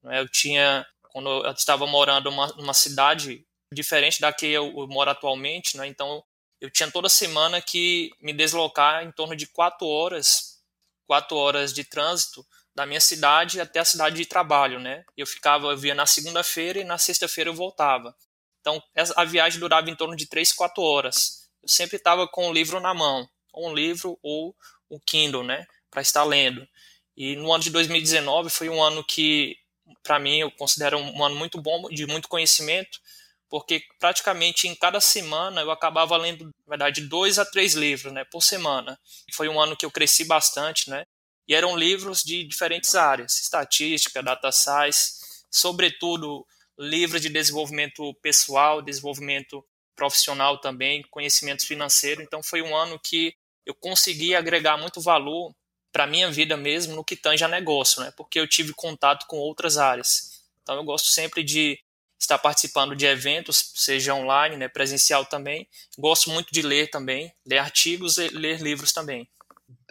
Né? 0.00 0.20
Eu 0.20 0.28
tinha, 0.28 0.86
quando 1.10 1.28
eu 1.44 1.50
estava 1.50 1.86
morando 1.86 2.30
numa, 2.30 2.72
cidade 2.72 3.44
diferente 3.72 4.20
da 4.20 4.32
que 4.32 4.46
eu 4.46 4.86
moro 4.86 5.10
atualmente, 5.10 5.76
né? 5.76 5.88
então 5.88 6.22
eu 6.60 6.70
tinha 6.70 6.88
toda 6.88 7.08
semana 7.08 7.60
que 7.60 8.12
me 8.20 8.32
deslocar 8.32 9.04
em 9.04 9.10
torno 9.10 9.34
de 9.34 9.48
quatro 9.48 9.88
horas, 9.88 10.60
quatro 11.04 11.36
horas 11.36 11.72
de 11.72 11.82
trânsito 11.82 12.46
da 12.76 12.84
minha 12.84 13.00
cidade 13.00 13.58
até 13.58 13.80
a 13.80 13.84
cidade 13.86 14.16
de 14.16 14.26
trabalho, 14.26 14.78
né? 14.78 15.02
Eu 15.16 15.26
ficava, 15.26 15.68
eu 15.68 15.78
via 15.78 15.94
na 15.94 16.04
segunda-feira 16.04 16.78
e 16.78 16.84
na 16.84 16.98
sexta-feira 16.98 17.48
eu 17.48 17.54
voltava. 17.54 18.14
Então 18.60 18.82
a 19.16 19.24
viagem 19.24 19.58
durava 19.58 19.88
em 19.88 19.96
torno 19.96 20.14
de 20.14 20.26
três, 20.26 20.52
quatro 20.52 20.82
horas. 20.82 21.48
Eu 21.62 21.68
sempre 21.70 21.96
estava 21.96 22.28
com 22.28 22.50
o 22.50 22.52
livro 22.52 22.78
na 22.78 22.92
mão, 22.92 23.26
um 23.54 23.74
livro 23.74 24.18
ou 24.22 24.54
o 24.90 25.00
Kindle, 25.00 25.42
né, 25.42 25.66
para 25.90 26.02
estar 26.02 26.22
lendo. 26.24 26.68
E 27.16 27.34
no 27.34 27.50
ano 27.50 27.64
de 27.64 27.70
2019 27.70 28.50
foi 28.50 28.68
um 28.68 28.82
ano 28.82 29.02
que, 29.02 29.56
para 30.02 30.18
mim, 30.18 30.40
eu 30.40 30.50
considero 30.50 30.98
um 30.98 31.24
ano 31.24 31.34
muito 31.34 31.58
bom, 31.62 31.88
de 31.88 32.06
muito 32.06 32.28
conhecimento, 32.28 33.00
porque 33.48 33.82
praticamente 33.98 34.68
em 34.68 34.74
cada 34.74 35.00
semana 35.00 35.62
eu 35.62 35.70
acabava 35.70 36.14
lendo, 36.18 36.44
na 36.44 36.52
verdade, 36.68 37.08
dois 37.08 37.38
a 37.38 37.44
três 37.46 37.72
livros, 37.72 38.12
né, 38.12 38.22
por 38.30 38.42
semana. 38.42 39.00
Foi 39.32 39.48
um 39.48 39.58
ano 39.58 39.74
que 39.74 39.86
eu 39.86 39.90
cresci 39.90 40.26
bastante, 40.26 40.90
né, 40.90 41.06
e 41.48 41.54
eram 41.54 41.76
livros 41.76 42.22
de 42.22 42.44
diferentes 42.44 42.94
áreas, 42.94 43.40
estatística, 43.40 44.22
data 44.22 44.50
science, 44.50 45.44
sobretudo 45.50 46.46
livros 46.78 47.22
de 47.22 47.28
desenvolvimento 47.28 48.12
pessoal, 48.14 48.82
desenvolvimento 48.82 49.64
profissional 49.94 50.58
também, 50.58 51.02
conhecimentos 51.10 51.64
financeiros. 51.64 52.22
Então 52.24 52.42
foi 52.42 52.60
um 52.60 52.76
ano 52.76 53.00
que 53.02 53.34
eu 53.64 53.74
consegui 53.74 54.34
agregar 54.34 54.76
muito 54.76 55.00
valor 55.00 55.54
para 55.90 56.04
a 56.04 56.06
minha 56.06 56.30
vida 56.30 56.56
mesmo 56.56 56.94
no 56.94 57.04
que 57.04 57.16
tange 57.16 57.42
a 57.42 57.48
negócio, 57.48 58.02
né, 58.02 58.12
porque 58.16 58.38
eu 58.38 58.46
tive 58.46 58.74
contato 58.74 59.26
com 59.26 59.38
outras 59.38 59.78
áreas. 59.78 60.42
Então 60.62 60.76
eu 60.76 60.84
gosto 60.84 61.08
sempre 61.08 61.42
de 61.42 61.78
estar 62.18 62.38
participando 62.38 62.94
de 62.94 63.06
eventos, 63.06 63.72
seja 63.74 64.14
online, 64.14 64.56
né, 64.56 64.68
presencial 64.68 65.24
também. 65.24 65.66
Gosto 65.98 66.30
muito 66.30 66.52
de 66.52 66.60
ler 66.60 66.90
também, 66.90 67.32
ler 67.46 67.58
artigos 67.58 68.18
e 68.18 68.28
ler 68.28 68.60
livros 68.60 68.92
também. 68.92 69.28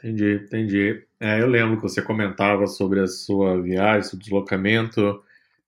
Entendi, 0.05 0.35
entendi. 0.45 1.03
É, 1.19 1.41
eu 1.41 1.47
lembro 1.47 1.77
que 1.77 1.81
você 1.81 1.99
comentava 2.01 2.67
sobre 2.67 2.99
a 2.99 3.07
sua 3.07 3.59
viagem, 3.61 4.03
seu 4.07 4.19
deslocamento 4.19 5.19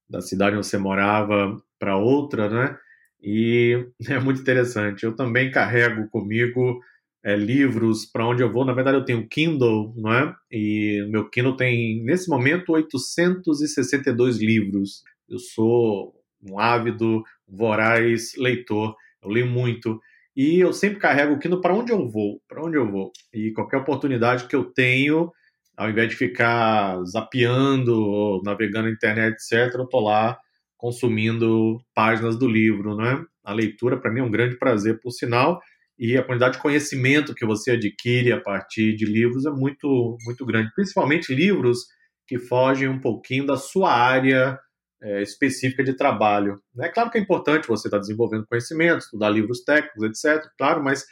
da 0.09 0.21
cidade 0.21 0.57
onde 0.57 0.67
você 0.67 0.77
morava 0.77 1.61
para 1.79 1.97
outra, 1.97 2.49
né? 2.49 2.77
E 3.23 3.87
é 4.09 4.19
muito 4.19 4.41
interessante. 4.41 5.03
Eu 5.05 5.15
também 5.15 5.51
carrego 5.51 6.09
comigo 6.09 6.79
é, 7.23 7.35
livros 7.35 8.05
para 8.05 8.27
onde 8.27 8.43
eu 8.43 8.51
vou. 8.51 8.65
Na 8.65 8.73
verdade, 8.73 8.97
eu 8.97 9.05
tenho 9.05 9.27
Kindle, 9.27 9.93
não 9.97 10.13
é? 10.13 10.35
E 10.51 11.05
meu 11.09 11.29
Kindle 11.29 11.57
tem, 11.57 12.03
nesse 12.03 12.29
momento, 12.29 12.73
862 12.73 14.37
livros. 14.39 15.03
Eu 15.29 15.39
sou 15.39 16.13
um 16.43 16.59
ávido, 16.59 17.23
voraz 17.47 18.33
leitor. 18.37 18.95
Eu 19.23 19.29
leio 19.31 19.47
muito. 19.47 19.99
E 20.37 20.59
eu 20.59 20.71
sempre 20.71 20.99
carrego 20.99 21.33
o 21.33 21.39
Kindle 21.39 21.61
para 21.61 21.73
onde 21.73 21.91
eu 21.91 22.07
vou, 22.07 22.39
para 22.47 22.63
onde 22.63 22.77
eu 22.77 22.87
vou. 22.89 23.11
E 23.33 23.51
qualquer 23.53 23.77
oportunidade 23.77 24.47
que 24.47 24.55
eu 24.55 24.65
tenho, 24.65 25.31
ao 25.75 25.89
invés 25.89 26.09
de 26.09 26.15
ficar 26.15 27.03
zapeando 27.05 28.39
navegando 28.45 28.85
na 28.87 28.93
internet, 28.93 29.33
etc., 29.33 29.73
eu 29.73 29.85
estou 29.85 30.01
lá 30.01 30.37
consumindo 30.77 31.79
páginas 31.95 32.37
do 32.37 32.47
livro, 32.47 32.95
né? 32.95 33.19
A 33.43 33.51
leitura 33.51 33.99
para 33.99 34.11
mim 34.11 34.19
é 34.19 34.23
um 34.23 34.29
grande 34.29 34.59
prazer, 34.59 34.99
por 35.01 35.09
sinal, 35.09 35.59
e 35.97 36.15
a 36.15 36.23
quantidade 36.23 36.57
de 36.57 36.61
conhecimento 36.61 37.33
que 37.33 37.43
você 37.43 37.71
adquire 37.71 38.31
a 38.31 38.39
partir 38.39 38.95
de 38.95 39.05
livros 39.05 39.43
é 39.47 39.49
muito 39.49 40.17
muito 40.23 40.45
grande, 40.45 40.69
principalmente 40.75 41.33
livros 41.33 41.79
que 42.27 42.37
fogem 42.37 42.87
um 42.87 42.99
pouquinho 42.99 43.47
da 43.47 43.57
sua 43.57 43.91
área 43.91 44.59
é, 45.01 45.21
específica 45.21 45.83
de 45.83 45.95
trabalho. 45.95 46.55
É 46.79 46.89
claro 46.89 47.09
que 47.09 47.17
é 47.17 47.21
importante 47.21 47.67
você 47.67 47.87
estar 47.87 47.99
desenvolvendo 47.99 48.47
conhecimento, 48.47 48.99
estudar 48.99 49.29
livros 49.29 49.63
técnicos, 49.63 50.03
etc. 50.03 50.43
Claro, 50.57 50.83
mas 50.83 51.05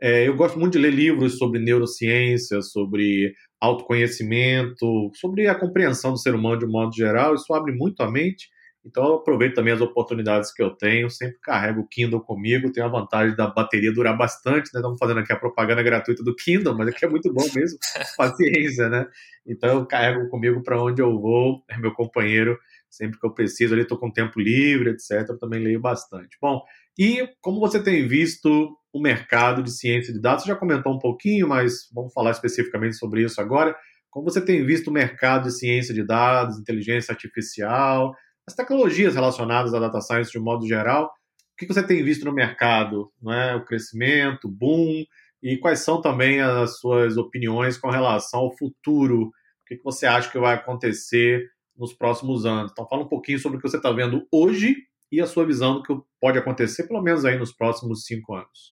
é, 0.00 0.26
eu 0.26 0.36
gosto 0.36 0.58
muito 0.58 0.72
de 0.72 0.78
ler 0.78 0.92
livros 0.92 1.38
sobre 1.38 1.60
neurociência, 1.60 2.60
sobre 2.60 3.34
autoconhecimento, 3.60 5.10
sobre 5.14 5.46
a 5.46 5.54
compreensão 5.54 6.12
do 6.12 6.18
ser 6.18 6.34
humano 6.34 6.58
de 6.58 6.66
um 6.66 6.70
modo 6.70 6.94
geral. 6.94 7.34
Isso 7.34 7.52
abre 7.54 7.72
muito 7.72 8.02
a 8.02 8.10
mente. 8.10 8.48
Então 8.84 9.04
eu 9.04 9.14
aproveito 9.14 9.54
também 9.54 9.72
as 9.72 9.80
oportunidades 9.80 10.52
que 10.52 10.60
eu 10.60 10.70
tenho, 10.70 11.08
sempre 11.08 11.38
carrego 11.40 11.82
o 11.82 11.86
Kindle 11.86 12.20
comigo, 12.20 12.72
tenho 12.72 12.86
a 12.86 12.90
vantagem 12.90 13.36
da 13.36 13.46
bateria 13.46 13.92
durar 13.92 14.18
bastante, 14.18 14.70
né? 14.74 14.80
Estamos 14.80 14.98
fazendo 14.98 15.20
aqui 15.20 15.32
a 15.32 15.38
propaganda 15.38 15.84
gratuita 15.84 16.24
do 16.24 16.34
Kindle, 16.34 16.76
mas 16.76 16.88
aqui 16.88 17.04
é 17.04 17.08
muito 17.08 17.32
bom 17.32 17.46
mesmo, 17.54 17.78
paciência, 18.18 18.88
né? 18.88 19.06
Então 19.46 19.70
eu 19.70 19.86
carrego 19.86 20.28
comigo 20.28 20.64
para 20.64 20.82
onde 20.82 21.00
eu 21.00 21.16
vou, 21.20 21.62
é 21.70 21.78
meu 21.78 21.92
companheiro 21.92 22.58
sempre 22.92 23.18
que 23.18 23.26
eu 23.26 23.32
preciso, 23.32 23.72
ali 23.72 23.82
estou 23.82 23.98
com 23.98 24.12
tempo 24.12 24.38
livre, 24.38 24.90
etc. 24.90 25.28
Eu 25.30 25.38
também 25.38 25.62
leio 25.62 25.80
bastante. 25.80 26.36
Bom, 26.40 26.62
e 26.98 27.26
como 27.40 27.58
você 27.58 27.82
tem 27.82 28.06
visto 28.06 28.76
o 28.92 29.00
mercado 29.00 29.62
de 29.62 29.70
ciência 29.70 30.12
de 30.12 30.20
dados, 30.20 30.44
você 30.44 30.50
já 30.50 30.56
comentou 30.56 30.94
um 30.94 30.98
pouquinho, 30.98 31.48
mas 31.48 31.88
vamos 31.92 32.12
falar 32.12 32.32
especificamente 32.32 32.96
sobre 32.96 33.24
isso 33.24 33.40
agora. 33.40 33.74
Como 34.10 34.30
você 34.30 34.44
tem 34.44 34.64
visto 34.64 34.88
o 34.88 34.92
mercado 34.92 35.44
de 35.44 35.52
ciência 35.58 35.94
de 35.94 36.04
dados, 36.04 36.58
inteligência 36.58 37.12
artificial, 37.12 38.14
as 38.46 38.54
tecnologias 38.54 39.14
relacionadas 39.14 39.72
à 39.72 39.80
data 39.80 40.00
science 40.02 40.30
de 40.30 40.38
um 40.38 40.42
modo 40.42 40.66
geral, 40.66 41.06
o 41.06 41.56
que 41.56 41.66
você 41.66 41.82
tem 41.82 42.04
visto 42.04 42.26
no 42.26 42.34
mercado? 42.34 43.10
Não 43.22 43.32
é? 43.32 43.56
O 43.56 43.64
crescimento, 43.64 44.48
o 44.48 44.50
boom, 44.50 45.04
e 45.42 45.56
quais 45.56 45.80
são 45.80 46.00
também 46.00 46.40
as 46.40 46.78
suas 46.78 47.16
opiniões 47.16 47.78
com 47.78 47.88
relação 47.88 48.40
ao 48.40 48.56
futuro? 48.56 49.28
O 49.28 49.32
que 49.66 49.80
você 49.82 50.04
acha 50.04 50.30
que 50.30 50.38
vai 50.38 50.54
acontecer 50.54 51.48
nos 51.82 51.92
próximos 51.92 52.46
anos. 52.46 52.70
Então, 52.70 52.86
fala 52.88 53.02
um 53.02 53.08
pouquinho 53.08 53.40
sobre 53.40 53.58
o 53.58 53.60
que 53.60 53.68
você 53.68 53.76
está 53.76 53.90
vendo 53.90 54.26
hoje 54.30 54.76
e 55.10 55.20
a 55.20 55.26
sua 55.26 55.44
visão 55.44 55.74
do 55.74 55.82
que 55.82 55.92
pode 56.20 56.38
acontecer, 56.38 56.86
pelo 56.86 57.02
menos 57.02 57.24
aí 57.24 57.36
nos 57.36 57.52
próximos 57.52 58.04
cinco 58.04 58.34
anos. 58.34 58.72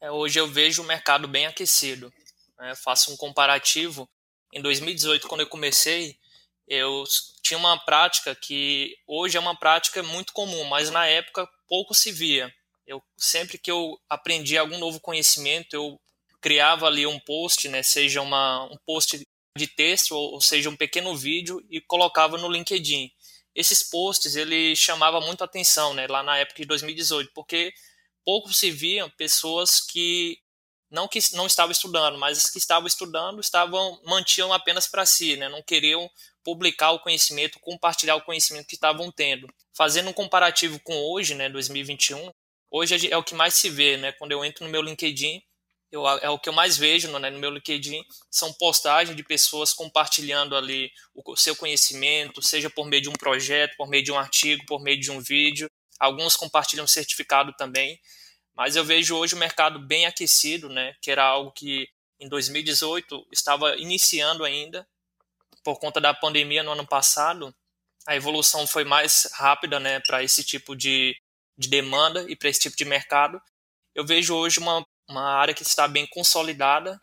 É, 0.00 0.10
hoje 0.10 0.38
eu 0.38 0.46
vejo 0.46 0.82
o 0.82 0.86
mercado 0.86 1.26
bem 1.26 1.46
aquecido. 1.46 2.10
Né? 2.56 2.74
Faço 2.76 3.12
um 3.12 3.16
comparativo. 3.16 4.08
Em 4.54 4.62
2018, 4.62 5.26
quando 5.26 5.40
eu 5.40 5.48
comecei, 5.48 6.16
eu 6.68 7.02
tinha 7.42 7.58
uma 7.58 7.76
prática 7.84 8.34
que 8.34 8.94
hoje 9.08 9.36
é 9.36 9.40
uma 9.40 9.58
prática 9.58 10.00
muito 10.02 10.32
comum, 10.32 10.64
mas 10.64 10.88
na 10.90 11.06
época 11.06 11.48
pouco 11.68 11.94
se 11.94 12.12
via. 12.12 12.48
Eu 12.86 13.02
sempre 13.18 13.58
que 13.58 13.70
eu 13.70 13.98
aprendi 14.08 14.56
algum 14.56 14.78
novo 14.78 15.00
conhecimento, 15.00 15.74
eu 15.74 16.00
criava 16.40 16.86
ali 16.86 17.06
um 17.06 17.18
post, 17.20 17.68
né, 17.68 17.82
seja 17.82 18.22
uma, 18.22 18.64
um 18.64 18.76
post 18.86 19.20
de 19.56 19.66
texto, 19.66 20.14
ou 20.14 20.40
seja, 20.40 20.70
um 20.70 20.76
pequeno 20.76 21.16
vídeo 21.16 21.64
e 21.68 21.80
colocava 21.80 22.38
no 22.38 22.48
LinkedIn. 22.50 23.10
Esses 23.54 23.82
posts 23.82 24.36
ele 24.36 24.76
chamava 24.76 25.20
muito 25.20 25.42
atenção, 25.42 25.92
né, 25.92 26.06
lá 26.06 26.22
na 26.22 26.38
época 26.38 26.62
de 26.62 26.68
2018, 26.68 27.32
porque 27.34 27.72
pouco 28.24 28.52
se 28.52 28.70
viam 28.70 29.10
pessoas 29.10 29.80
que 29.80 30.38
não 30.90 31.06
que 31.06 31.20
não 31.34 31.46
estavam 31.46 31.70
estudando, 31.70 32.18
mas 32.18 32.38
as 32.38 32.50
que 32.50 32.58
estavam 32.58 32.86
estudando 32.86 33.40
estavam 33.40 34.00
mantinham 34.04 34.52
apenas 34.52 34.86
para 34.86 35.06
si, 35.06 35.36
né, 35.36 35.48
não 35.48 35.62
queriam 35.62 36.08
publicar 36.44 36.92
o 36.92 37.00
conhecimento, 37.00 37.60
compartilhar 37.60 38.16
o 38.16 38.22
conhecimento 38.22 38.66
que 38.66 38.74
estavam 38.74 39.10
tendo. 39.10 39.48
Fazendo 39.76 40.10
um 40.10 40.12
comparativo 40.12 40.80
com 40.80 40.94
hoje, 41.12 41.34
né, 41.34 41.48
2021, 41.48 42.32
hoje 42.70 43.10
é 43.10 43.16
o 43.16 43.24
que 43.24 43.34
mais 43.34 43.54
se 43.54 43.68
vê, 43.68 43.96
né, 43.96 44.12
quando 44.12 44.32
eu 44.32 44.44
entro 44.44 44.64
no 44.64 44.70
meu 44.70 44.82
LinkedIn, 44.82 45.42
eu, 45.90 46.06
é 46.06 46.30
o 46.30 46.38
que 46.38 46.48
eu 46.48 46.52
mais 46.52 46.76
vejo 46.76 47.08
né, 47.18 47.30
no 47.30 47.38
meu 47.38 47.50
LinkedIn, 47.50 48.04
são 48.30 48.52
postagens 48.52 49.16
de 49.16 49.24
pessoas 49.24 49.72
compartilhando 49.72 50.56
ali 50.56 50.90
o 51.14 51.36
seu 51.36 51.56
conhecimento, 51.56 52.40
seja 52.40 52.70
por 52.70 52.86
meio 52.86 53.02
de 53.02 53.08
um 53.08 53.14
projeto, 53.14 53.76
por 53.76 53.88
meio 53.88 54.04
de 54.04 54.12
um 54.12 54.18
artigo, 54.18 54.64
por 54.66 54.80
meio 54.80 55.00
de 55.00 55.10
um 55.10 55.20
vídeo. 55.20 55.68
Alguns 55.98 56.36
compartilham 56.36 56.86
certificado 56.86 57.52
também. 57.56 58.00
Mas 58.54 58.76
eu 58.76 58.84
vejo 58.84 59.16
hoje 59.16 59.34
o 59.34 59.38
mercado 59.38 59.78
bem 59.78 60.06
aquecido, 60.06 60.68
né, 60.68 60.94
que 61.00 61.10
era 61.10 61.24
algo 61.24 61.50
que 61.50 61.88
em 62.20 62.28
2018 62.28 63.26
estava 63.32 63.76
iniciando 63.76 64.44
ainda, 64.44 64.86
por 65.64 65.78
conta 65.78 66.00
da 66.00 66.14
pandemia 66.14 66.62
no 66.62 66.72
ano 66.72 66.86
passado. 66.86 67.54
A 68.06 68.14
evolução 68.14 68.66
foi 68.66 68.84
mais 68.84 69.28
rápida 69.34 69.80
né, 69.80 70.00
para 70.00 70.22
esse 70.22 70.44
tipo 70.44 70.76
de, 70.76 71.16
de 71.56 71.68
demanda 71.68 72.24
e 72.30 72.36
para 72.36 72.48
esse 72.48 72.60
tipo 72.60 72.76
de 72.76 72.84
mercado. 72.84 73.40
Eu 73.94 74.06
vejo 74.06 74.34
hoje 74.34 74.58
uma 74.58 74.86
uma 75.10 75.34
área 75.34 75.52
que 75.52 75.62
está 75.62 75.88
bem 75.88 76.06
consolidada 76.06 77.00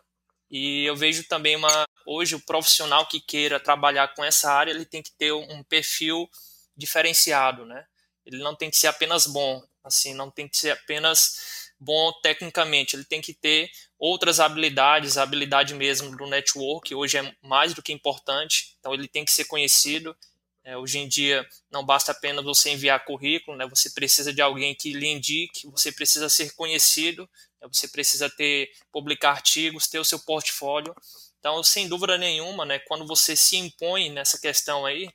e 0.50 0.86
eu 0.86 0.96
vejo 0.96 1.28
também 1.28 1.56
uma 1.56 1.86
hoje 2.06 2.36
o 2.36 2.40
profissional 2.40 3.06
que 3.06 3.20
queira 3.20 3.60
trabalhar 3.60 4.14
com 4.16 4.24
essa 4.24 4.52
área 4.52 4.72
ele 4.72 4.86
tem 4.86 5.04
que 5.04 5.12
ter 5.12 5.34
um 5.34 5.62
perfil 5.64 6.30
diferenciado, 6.76 7.66
né? 7.66 7.86
Ele 8.26 8.38
não 8.38 8.56
tem 8.56 8.70
que 8.70 8.78
ser 8.78 8.88
apenas 8.88 9.26
bom, 9.26 9.62
assim, 9.84 10.14
não 10.14 10.30
tem 10.30 10.48
que 10.48 10.58
ser 10.58 10.72
apenas 10.72 11.68
bom 11.80 12.12
tecnicamente, 12.22 12.96
ele 12.96 13.06
tem 13.06 13.22
que 13.22 13.34
ter 13.34 13.70
outras 14.00 14.40
habilidades, 14.40 15.18
a 15.18 15.24
habilidade 15.24 15.74
mesmo 15.74 16.16
do 16.16 16.28
network 16.28 16.94
hoje 16.96 17.18
é 17.18 17.36
mais 17.42 17.74
do 17.74 17.82
que 17.82 17.92
importante, 17.92 18.76
então 18.80 18.94
ele 18.94 19.08
tem 19.08 19.26
que 19.26 19.32
ser 19.32 19.46
conhecido, 19.46 20.16
é, 20.64 20.76
hoje 20.78 21.00
em 21.00 21.08
dia 21.08 21.48
não 21.72 21.86
basta 21.86 22.12
apenas 22.12 22.44
você 22.44 22.72
enviar 22.72 23.06
currículo, 23.06 23.56
né? 23.56 23.66
Você 23.68 23.90
precisa 23.90 24.34
de 24.34 24.42
alguém 24.42 24.76
que 24.76 24.92
lhe 24.92 25.08
indique, 25.08 25.66
você 25.68 25.94
precisa 25.94 26.28
ser 26.28 26.54
conhecido? 26.56 27.28
Você 27.64 27.88
precisa 27.88 28.30
ter 28.30 28.72
publicar 28.92 29.32
artigos, 29.32 29.88
ter 29.88 30.00
o 30.00 30.06
seu 30.06 30.20
portfólio. 30.20 30.94
Então, 31.40 31.64
sem 31.64 31.88
dúvida 31.88 32.18
nenhuma, 32.18 32.66
né? 32.66 32.80
Quando 32.80 33.06
você 33.06 33.36
se 33.36 33.58
impõe 33.58 34.10
nessa 34.10 34.40
questão 34.40 34.86
aí, 34.86 35.10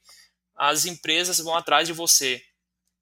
as 0.57 0.85
empresas 0.87 1.39
vão 1.39 1.55
atrás 1.55 1.87
de 1.87 1.93
você. 1.93 2.43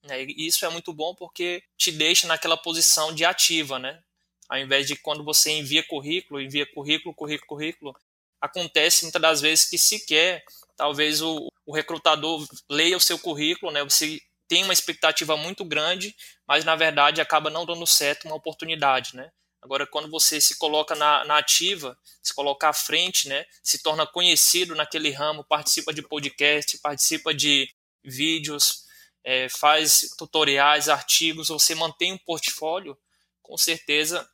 Né? 0.04 0.24
E 0.24 0.46
isso 0.46 0.64
é 0.64 0.68
muito 0.68 0.92
bom 0.92 1.14
porque 1.14 1.62
te 1.76 1.92
deixa 1.92 2.26
naquela 2.26 2.56
posição 2.56 3.14
de 3.14 3.24
ativa, 3.24 3.78
né? 3.78 4.02
Ao 4.48 4.58
invés 4.58 4.86
de 4.86 4.96
quando 4.96 5.22
você 5.22 5.50
envia 5.50 5.86
currículo, 5.86 6.40
envia 6.40 6.66
currículo, 6.66 7.14
currículo, 7.14 7.46
currículo, 7.46 7.96
acontece 8.40 9.04
muitas 9.04 9.22
das 9.22 9.40
vezes 9.40 9.68
que 9.68 9.78
sequer 9.78 10.42
talvez 10.76 11.20
o, 11.20 11.48
o 11.66 11.74
recrutador 11.74 12.44
leia 12.68 12.96
o 12.96 13.00
seu 13.00 13.18
currículo, 13.18 13.70
né? 13.70 13.84
Você 13.84 14.20
tem 14.50 14.64
uma 14.64 14.72
expectativa 14.72 15.36
muito 15.36 15.64
grande, 15.64 16.12
mas 16.44 16.64
na 16.64 16.74
verdade 16.74 17.20
acaba 17.20 17.48
não 17.48 17.64
dando 17.64 17.86
certo 17.86 18.24
uma 18.24 18.34
oportunidade, 18.34 19.14
né? 19.14 19.30
Agora, 19.62 19.86
quando 19.86 20.10
você 20.10 20.40
se 20.40 20.58
coloca 20.58 20.96
na, 20.96 21.24
na, 21.24 21.38
ativa, 21.38 21.96
se 22.20 22.34
coloca 22.34 22.68
à 22.68 22.72
frente, 22.72 23.28
né, 23.28 23.46
se 23.62 23.80
torna 23.80 24.06
conhecido 24.06 24.74
naquele 24.74 25.10
ramo, 25.12 25.44
participa 25.44 25.92
de 25.92 26.02
podcast, 26.02 26.78
participa 26.78 27.32
de 27.32 27.72
vídeos, 28.02 28.86
é, 29.22 29.48
faz 29.48 30.16
tutoriais, 30.18 30.88
artigos, 30.88 31.48
você 31.48 31.74
mantém 31.76 32.12
um 32.14 32.18
portfólio, 32.18 32.98
com 33.42 33.56
certeza 33.56 34.28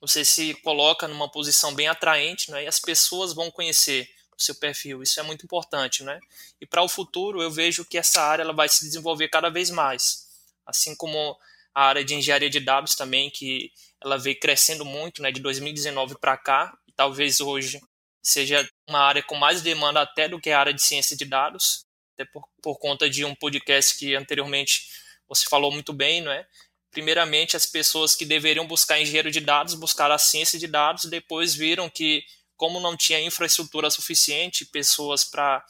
você 0.00 0.24
se 0.24 0.54
coloca 0.62 1.08
numa 1.08 1.28
posição 1.28 1.74
bem 1.74 1.88
atraente 1.88 2.52
né, 2.52 2.62
e 2.62 2.68
as 2.68 2.78
pessoas 2.78 3.34
vão 3.34 3.50
conhecer 3.50 4.08
seu 4.42 4.54
perfil. 4.54 5.02
Isso 5.02 5.18
é 5.20 5.22
muito 5.22 5.44
importante, 5.44 6.02
né? 6.02 6.18
E 6.60 6.66
para 6.66 6.82
o 6.82 6.88
futuro, 6.88 7.42
eu 7.42 7.50
vejo 7.50 7.84
que 7.84 7.98
essa 7.98 8.22
área 8.22 8.42
ela 8.42 8.52
vai 8.52 8.68
se 8.68 8.84
desenvolver 8.84 9.28
cada 9.28 9.48
vez 9.48 9.70
mais, 9.70 10.28
assim 10.66 10.94
como 10.94 11.36
a 11.74 11.84
área 11.84 12.04
de 12.04 12.14
engenharia 12.14 12.50
de 12.50 12.60
dados 12.60 12.94
também, 12.94 13.30
que 13.30 13.72
ela 14.00 14.18
veio 14.18 14.38
crescendo 14.38 14.84
muito, 14.84 15.22
né, 15.22 15.30
de 15.30 15.40
2019 15.40 16.18
para 16.18 16.36
cá, 16.36 16.76
e 16.86 16.92
talvez 16.92 17.40
hoje 17.40 17.80
seja 18.22 18.68
uma 18.88 19.00
área 19.00 19.22
com 19.22 19.34
mais 19.34 19.62
demanda 19.62 20.00
até 20.00 20.28
do 20.28 20.40
que 20.40 20.50
a 20.50 20.58
área 20.58 20.74
de 20.74 20.82
ciência 20.82 21.16
de 21.16 21.24
dados, 21.24 21.84
até 22.14 22.24
por, 22.24 22.44
por 22.60 22.78
conta 22.78 23.08
de 23.08 23.24
um 23.24 23.34
podcast 23.34 23.96
que 23.96 24.14
anteriormente 24.14 24.88
você 25.28 25.44
falou 25.48 25.70
muito 25.70 25.92
bem, 25.92 26.20
não 26.20 26.32
é? 26.32 26.46
Primeiramente, 26.90 27.56
as 27.56 27.66
pessoas 27.66 28.16
que 28.16 28.24
deveriam 28.24 28.66
buscar 28.66 29.00
engenheiro 29.00 29.30
de 29.30 29.40
dados 29.40 29.74
buscaram 29.74 30.14
a 30.14 30.18
ciência 30.18 30.58
de 30.58 30.66
dados, 30.66 31.04
depois 31.04 31.54
viram 31.54 31.88
que 31.88 32.24
como 32.58 32.80
não 32.80 32.96
tinha 32.96 33.20
infraestrutura 33.20 33.88
suficiente, 33.88 34.66
pessoas 34.66 35.24
para 35.24 35.64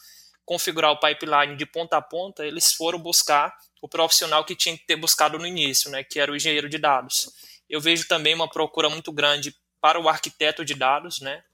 configurar 0.44 0.90
o 0.90 0.98
pipeline 0.98 1.55
de 1.57 1.66
ponta 1.66 1.98
a 1.98 2.03
ponta, 2.03 2.44
eles 2.44 2.72
foram 2.72 2.98
buscar 2.98 3.55
o 3.83 3.88
profissional 3.88 4.44
que 4.44 4.57
tinha 4.57 4.77
que 4.77 4.87
ter 4.87 4.96
buscado 4.96 5.38
no 5.38 5.46
início, 5.46 5.90
né, 5.90 6.03
que 6.03 6.18
era 6.18 6.33
o 6.33 6.35
engenheiro 6.35 6.68
de 6.68 6.79
dados. 6.79 7.31
Eu 7.68 7.81
vejo 7.81 8.09
também 8.09 8.35
uma 8.35 8.48
procura 8.48 8.88
muito 8.88 9.12
grande 9.12 9.55
para 9.81 10.01
o 10.01 10.09
arquiteto 10.09 10.64
de 10.64 10.74
dados, 10.74 11.20
né, 11.20 11.44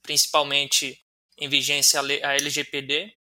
principalmente 0.00 1.04
em 1.36 1.48
vigência 1.48 2.00
a 2.00 2.36
LGPD. 2.36 3.12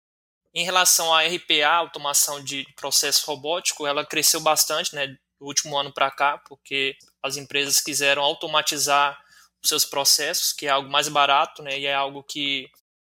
Em 0.54 0.64
relação 0.64 1.14
à 1.14 1.22
RPA, 1.22 1.68
automação 1.68 2.44
de 2.44 2.66
processo 2.76 3.26
robótico, 3.26 3.86
ela 3.86 4.04
cresceu 4.04 4.40
bastante, 4.40 4.94
né, 4.94 5.06
do 5.06 5.46
último 5.46 5.78
ano 5.78 5.92
para 5.92 6.10
cá, 6.10 6.36
porque 6.46 6.96
as 7.22 7.38
empresas 7.38 7.80
quiseram 7.80 8.22
automatizar 8.22 9.18
seus 9.62 9.84
processos, 9.84 10.52
que 10.52 10.66
é 10.66 10.70
algo 10.70 10.88
mais 10.88 11.08
barato, 11.08 11.62
né, 11.62 11.78
e 11.78 11.86
é 11.86 11.94
algo 11.94 12.22
que 12.22 12.68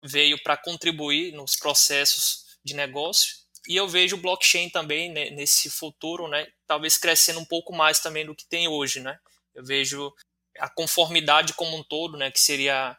veio 0.04 0.42
para 0.44 0.58
contribuir 0.58 1.34
nos 1.34 1.56
processos 1.56 2.58
de 2.64 2.74
negócio. 2.74 3.36
E 3.68 3.76
eu 3.76 3.88
vejo 3.88 4.18
o 4.18 4.20
blockchain 4.20 4.70
também 4.70 5.12
né, 5.12 5.30
nesse 5.30 5.70
futuro, 5.70 6.28
né, 6.28 6.48
talvez 6.68 6.98
crescendo 6.98 7.40
um 7.40 7.46
pouco 7.46 7.74
mais 7.74 8.00
também 8.00 8.26
do 8.26 8.36
que 8.36 8.46
tem 8.46 8.68
hoje, 8.68 9.00
né. 9.00 9.18
Eu 9.56 9.64
vejo 9.64 10.14
a 10.60 10.70
conformidade 10.70 11.54
como 11.54 11.76
um 11.78 11.84
todo, 11.84 12.18
né, 12.18 12.30
que 12.30 12.40
seria 12.40 12.98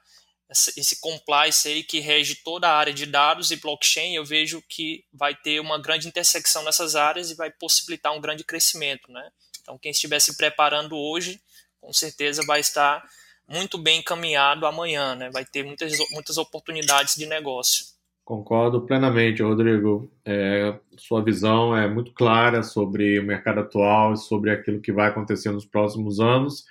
esse 0.76 1.00
compliance 1.00 1.66
aí 1.66 1.82
que 1.82 2.00
rege 2.00 2.36
toda 2.36 2.68
a 2.68 2.76
área 2.76 2.92
de 2.92 3.06
dados 3.06 3.50
e 3.50 3.56
blockchain, 3.56 4.14
eu 4.14 4.24
vejo 4.24 4.62
que 4.68 5.04
vai 5.12 5.34
ter 5.34 5.58
uma 5.58 5.80
grande 5.80 6.06
intersecção 6.06 6.62
nessas 6.62 6.94
áreas 6.94 7.30
e 7.30 7.34
vai 7.34 7.50
possibilitar 7.50 8.12
um 8.12 8.20
grande 8.20 8.44
crescimento, 8.44 9.10
né? 9.10 9.30
Então, 9.60 9.78
quem 9.78 9.90
estiver 9.90 10.20
se 10.20 10.36
preparando 10.36 10.96
hoje, 10.96 11.42
com 11.80 11.92
certeza 11.92 12.44
vai 12.44 12.60
estar 12.60 13.02
muito 13.48 13.78
bem 13.78 14.00
encaminhado 14.00 14.66
amanhã, 14.66 15.14
né? 15.14 15.30
Vai 15.32 15.44
ter 15.44 15.64
muitas, 15.64 15.92
muitas 16.10 16.38
oportunidades 16.38 17.14
de 17.14 17.26
negócio. 17.26 17.86
Concordo 18.24 18.86
plenamente, 18.86 19.42
Rodrigo. 19.42 20.10
É, 20.24 20.78
sua 20.96 21.22
visão 21.22 21.76
é 21.76 21.86
muito 21.86 22.12
clara 22.12 22.62
sobre 22.62 23.18
o 23.18 23.24
mercado 23.24 23.60
atual, 23.60 24.16
sobre 24.16 24.50
aquilo 24.50 24.80
que 24.80 24.92
vai 24.92 25.08
acontecer 25.08 25.50
nos 25.50 25.66
próximos 25.66 26.20
anos. 26.20 26.64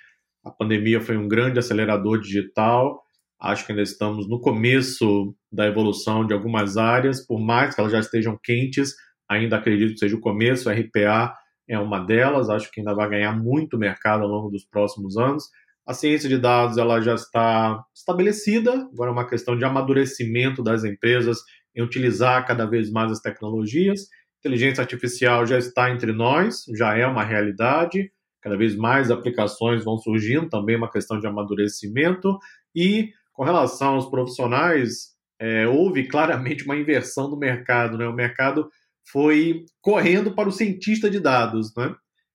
A 0.44 0.50
pandemia 0.50 1.00
foi 1.00 1.16
um 1.16 1.28
grande 1.28 1.58
acelerador 1.58 2.20
digital 2.20 3.04
Acho 3.44 3.66
que 3.66 3.72
ainda 3.72 3.82
estamos 3.82 4.26
no 4.26 4.40
começo 4.40 5.36
da 5.52 5.66
evolução 5.66 6.26
de 6.26 6.32
algumas 6.32 6.78
áreas, 6.78 7.20
por 7.20 7.38
mais 7.38 7.74
que 7.74 7.80
elas 7.80 7.92
já 7.92 8.00
estejam 8.00 8.38
quentes, 8.42 8.94
ainda 9.28 9.56
acredito 9.56 9.92
que 9.92 9.98
seja 9.98 10.16
o 10.16 10.20
começo. 10.20 10.66
O 10.66 10.72
RPA 10.72 11.36
é 11.68 11.78
uma 11.78 11.98
delas, 12.00 12.48
acho 12.48 12.70
que 12.70 12.80
ainda 12.80 12.94
vai 12.94 13.06
ganhar 13.06 13.38
muito 13.38 13.76
mercado 13.76 14.22
ao 14.22 14.30
longo 14.30 14.48
dos 14.48 14.64
próximos 14.64 15.18
anos. 15.18 15.44
A 15.86 15.92
ciência 15.92 16.28
de 16.28 16.38
dados 16.38 16.78
ela 16.78 17.00
já 17.00 17.14
está 17.14 17.84
estabelecida, 17.94 18.72
agora 18.72 19.10
é 19.10 19.12
uma 19.12 19.28
questão 19.28 19.56
de 19.56 19.64
amadurecimento 19.64 20.62
das 20.62 20.82
empresas 20.82 21.38
em 21.76 21.82
utilizar 21.82 22.46
cada 22.46 22.64
vez 22.64 22.90
mais 22.90 23.12
as 23.12 23.20
tecnologias. 23.20 24.08
Inteligência 24.38 24.80
artificial 24.80 25.46
já 25.46 25.58
está 25.58 25.90
entre 25.90 26.12
nós, 26.12 26.64
já 26.76 26.96
é 26.96 27.06
uma 27.06 27.24
realidade. 27.24 28.10
Cada 28.40 28.56
vez 28.56 28.76
mais 28.76 29.10
aplicações 29.10 29.84
vão 29.84 29.98
surgindo, 29.98 30.48
também 30.48 30.74
é 30.74 30.78
uma 30.78 30.90
questão 30.90 31.18
de 31.18 31.26
amadurecimento. 31.26 32.38
E 32.74 33.10
com 33.32 33.42
relação 33.42 33.94
aos 33.94 34.08
profissionais, 34.08 35.14
é, 35.40 35.66
houve 35.66 36.06
claramente 36.06 36.64
uma 36.64 36.76
inversão 36.76 37.28
do 37.28 37.38
mercado. 37.38 37.98
Né? 37.98 38.06
O 38.06 38.12
mercado 38.12 38.68
foi 39.10 39.64
correndo 39.80 40.34
para 40.34 40.48
o 40.48 40.52
cientista 40.52 41.10
de 41.10 41.20
dados. 41.20 41.74
Né? 41.76 41.94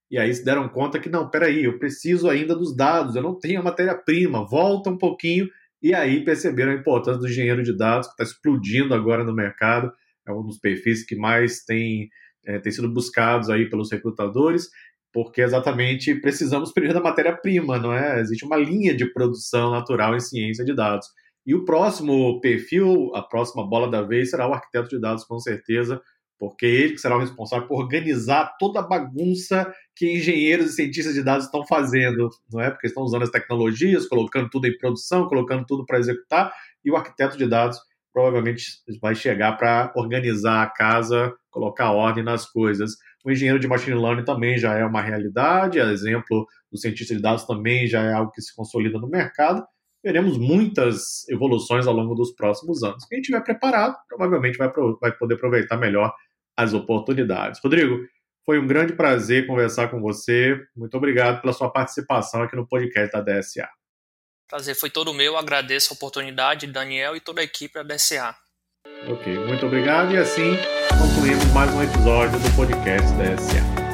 E 0.10 0.18
aí 0.18 0.34
se 0.34 0.44
deram 0.44 0.68
conta 0.68 1.00
que, 1.00 1.10
não, 1.10 1.30
peraí, 1.30 1.64
eu 1.64 1.78
preciso 1.78 2.30
ainda 2.30 2.56
dos 2.56 2.76
dados, 2.76 3.16
eu 3.16 3.22
não 3.22 3.38
tenho 3.38 3.60
a 3.60 3.64
matéria-prima, 3.64 4.46
volta 4.46 4.90
um 4.90 4.98
pouquinho. 4.98 5.48
E 5.82 5.94
aí 5.94 6.24
perceberam 6.24 6.72
a 6.72 6.76
importância 6.76 7.20
do 7.20 7.28
engenheiro 7.28 7.64
de 7.64 7.76
dados, 7.76 8.08
que 8.08 8.14
está 8.14 8.24
explodindo 8.24 8.94
agora 8.94 9.24
no 9.24 9.34
mercado. 9.34 9.92
É 10.28 10.32
um 10.32 10.44
dos 10.44 10.60
perfis 10.60 11.06
que 11.06 11.16
mais 11.16 11.64
tem, 11.64 12.10
é, 12.46 12.60
tem 12.60 12.72
sido 12.72 12.92
buscados 12.92 13.50
aí 13.50 13.70
pelos 13.70 13.92
recrutadores 13.92 14.70
porque 15.12 15.42
exatamente 15.42 16.14
precisamos 16.16 16.72
primeiro 16.72 16.98
da 16.98 17.04
matéria-prima, 17.04 17.78
não 17.78 17.94
é? 17.94 18.20
Existe 18.20 18.46
uma 18.46 18.58
linha 18.58 18.96
de 18.96 19.12
produção 19.12 19.72
natural 19.72 20.16
em 20.16 20.20
ciência 20.20 20.64
de 20.64 20.76
dados. 20.76 21.08
E 21.46 21.56
o 21.56 21.66
próximo 21.66 22.40
perfil, 22.42 23.12
a 23.16 23.22
próxima 23.24 23.68
bola 23.68 23.90
da 23.90 24.02
vez, 24.02 24.30
será 24.30 24.48
o 24.48 24.54
arquiteto 24.54 24.90
de 24.90 25.00
dados, 25.00 25.24
com 25.24 25.40
certeza, 25.40 26.02
porque 26.40 26.66
ele 26.66 26.98
será 26.98 27.18
o 27.18 27.20
responsável 27.20 27.68
por 27.68 27.82
organizar 27.84 28.56
toda 28.58 28.80
a 28.80 28.88
bagunça 28.88 29.72
que 29.96 30.16
engenheiros 30.16 30.72
e 30.72 30.74
cientistas 30.74 31.14
de 31.14 31.22
dados 31.22 31.46
estão 31.46 31.68
fazendo, 31.68 32.30
não 32.52 32.62
é? 32.62 32.72
Porque 32.72 32.88
estão 32.88 33.04
usando 33.04 33.24
as 33.24 33.30
tecnologias, 33.30 34.08
colocando 34.08 34.50
tudo 34.50 34.66
em 34.66 34.78
produção, 34.78 35.28
colocando 35.28 35.66
tudo 35.66 35.86
para 35.86 36.00
executar, 36.00 36.52
e 36.84 36.90
o 36.90 36.96
arquiteto 36.96 37.38
de 37.38 37.46
dados 37.46 37.78
provavelmente 38.14 38.64
vai 39.02 39.14
chegar 39.14 39.58
para 39.58 39.92
organizar 39.96 40.64
a 40.64 40.70
casa, 40.70 41.34
colocar 41.52 41.92
ordem 41.92 42.24
nas 42.24 42.50
coisas. 42.50 42.94
O 43.24 43.30
engenheiro 43.30 43.60
de 43.60 43.68
machine 43.68 44.00
learning 44.00 44.24
também 44.24 44.58
já 44.58 44.76
é 44.76 44.86
uma 44.86 45.02
realidade, 45.02 45.80
exemplo 45.80 46.48
do 46.72 46.78
cientista 46.78 47.16
de 47.16 47.22
dados 47.22 47.46
também 47.46 47.88
já 47.88 48.02
é 48.04 48.14
algo 48.14 48.32
que 48.32 48.42
se 48.42 48.56
consolida 48.56 49.00
no 49.00 49.10
mercado. 49.10 49.66
Veremos 50.04 50.38
muitas 50.38 51.28
evoluções 51.28 51.86
ao 51.86 51.94
longo 51.94 52.16
dos 52.16 52.34
próximos 52.34 52.84
anos. 52.84 53.06
Quem 53.06 53.20
estiver 53.20 53.44
preparado, 53.44 53.98
provavelmente 54.08 54.58
vai, 54.58 54.72
vai 55.02 55.12
poder 55.12 55.36
aproveitar 55.36 55.78
melhor 55.78 56.14
as 56.60 56.74
oportunidades. 56.74 57.62
Rodrigo, 57.64 58.06
foi 58.46 58.60
um 58.60 58.68
grande 58.68 58.94
prazer 58.94 59.48
conversar 59.48 59.88
com 59.88 60.02
você. 60.02 60.60
Muito 60.76 60.98
obrigado 60.98 61.40
pela 61.40 61.54
sua 61.54 61.72
participação 61.72 62.44
aqui 62.44 62.56
no 62.56 62.68
podcast 62.68 63.12
da 63.14 63.22
DSA. 63.22 63.70
Prazer 64.50 64.76
foi 64.76 64.90
todo 64.90 65.14
meu. 65.14 65.38
Agradeço 65.38 65.94
a 65.94 65.96
oportunidade, 65.96 66.68
Daniel 66.68 67.16
e 67.16 67.22
toda 67.22 67.40
a 67.40 67.44
equipe 67.44 67.76
da 67.76 67.84
DSA. 67.84 68.36
Ok, 69.08 69.40
muito 69.46 69.66
obrigado. 69.66 70.12
E 70.14 70.18
assim 70.18 70.58
concluímos 71.00 71.46
mais 71.54 71.74
um 71.74 71.82
episódio 71.82 72.38
do 72.40 72.56
podcast 72.56 73.08
da 73.14 73.38
SA. 73.38 73.89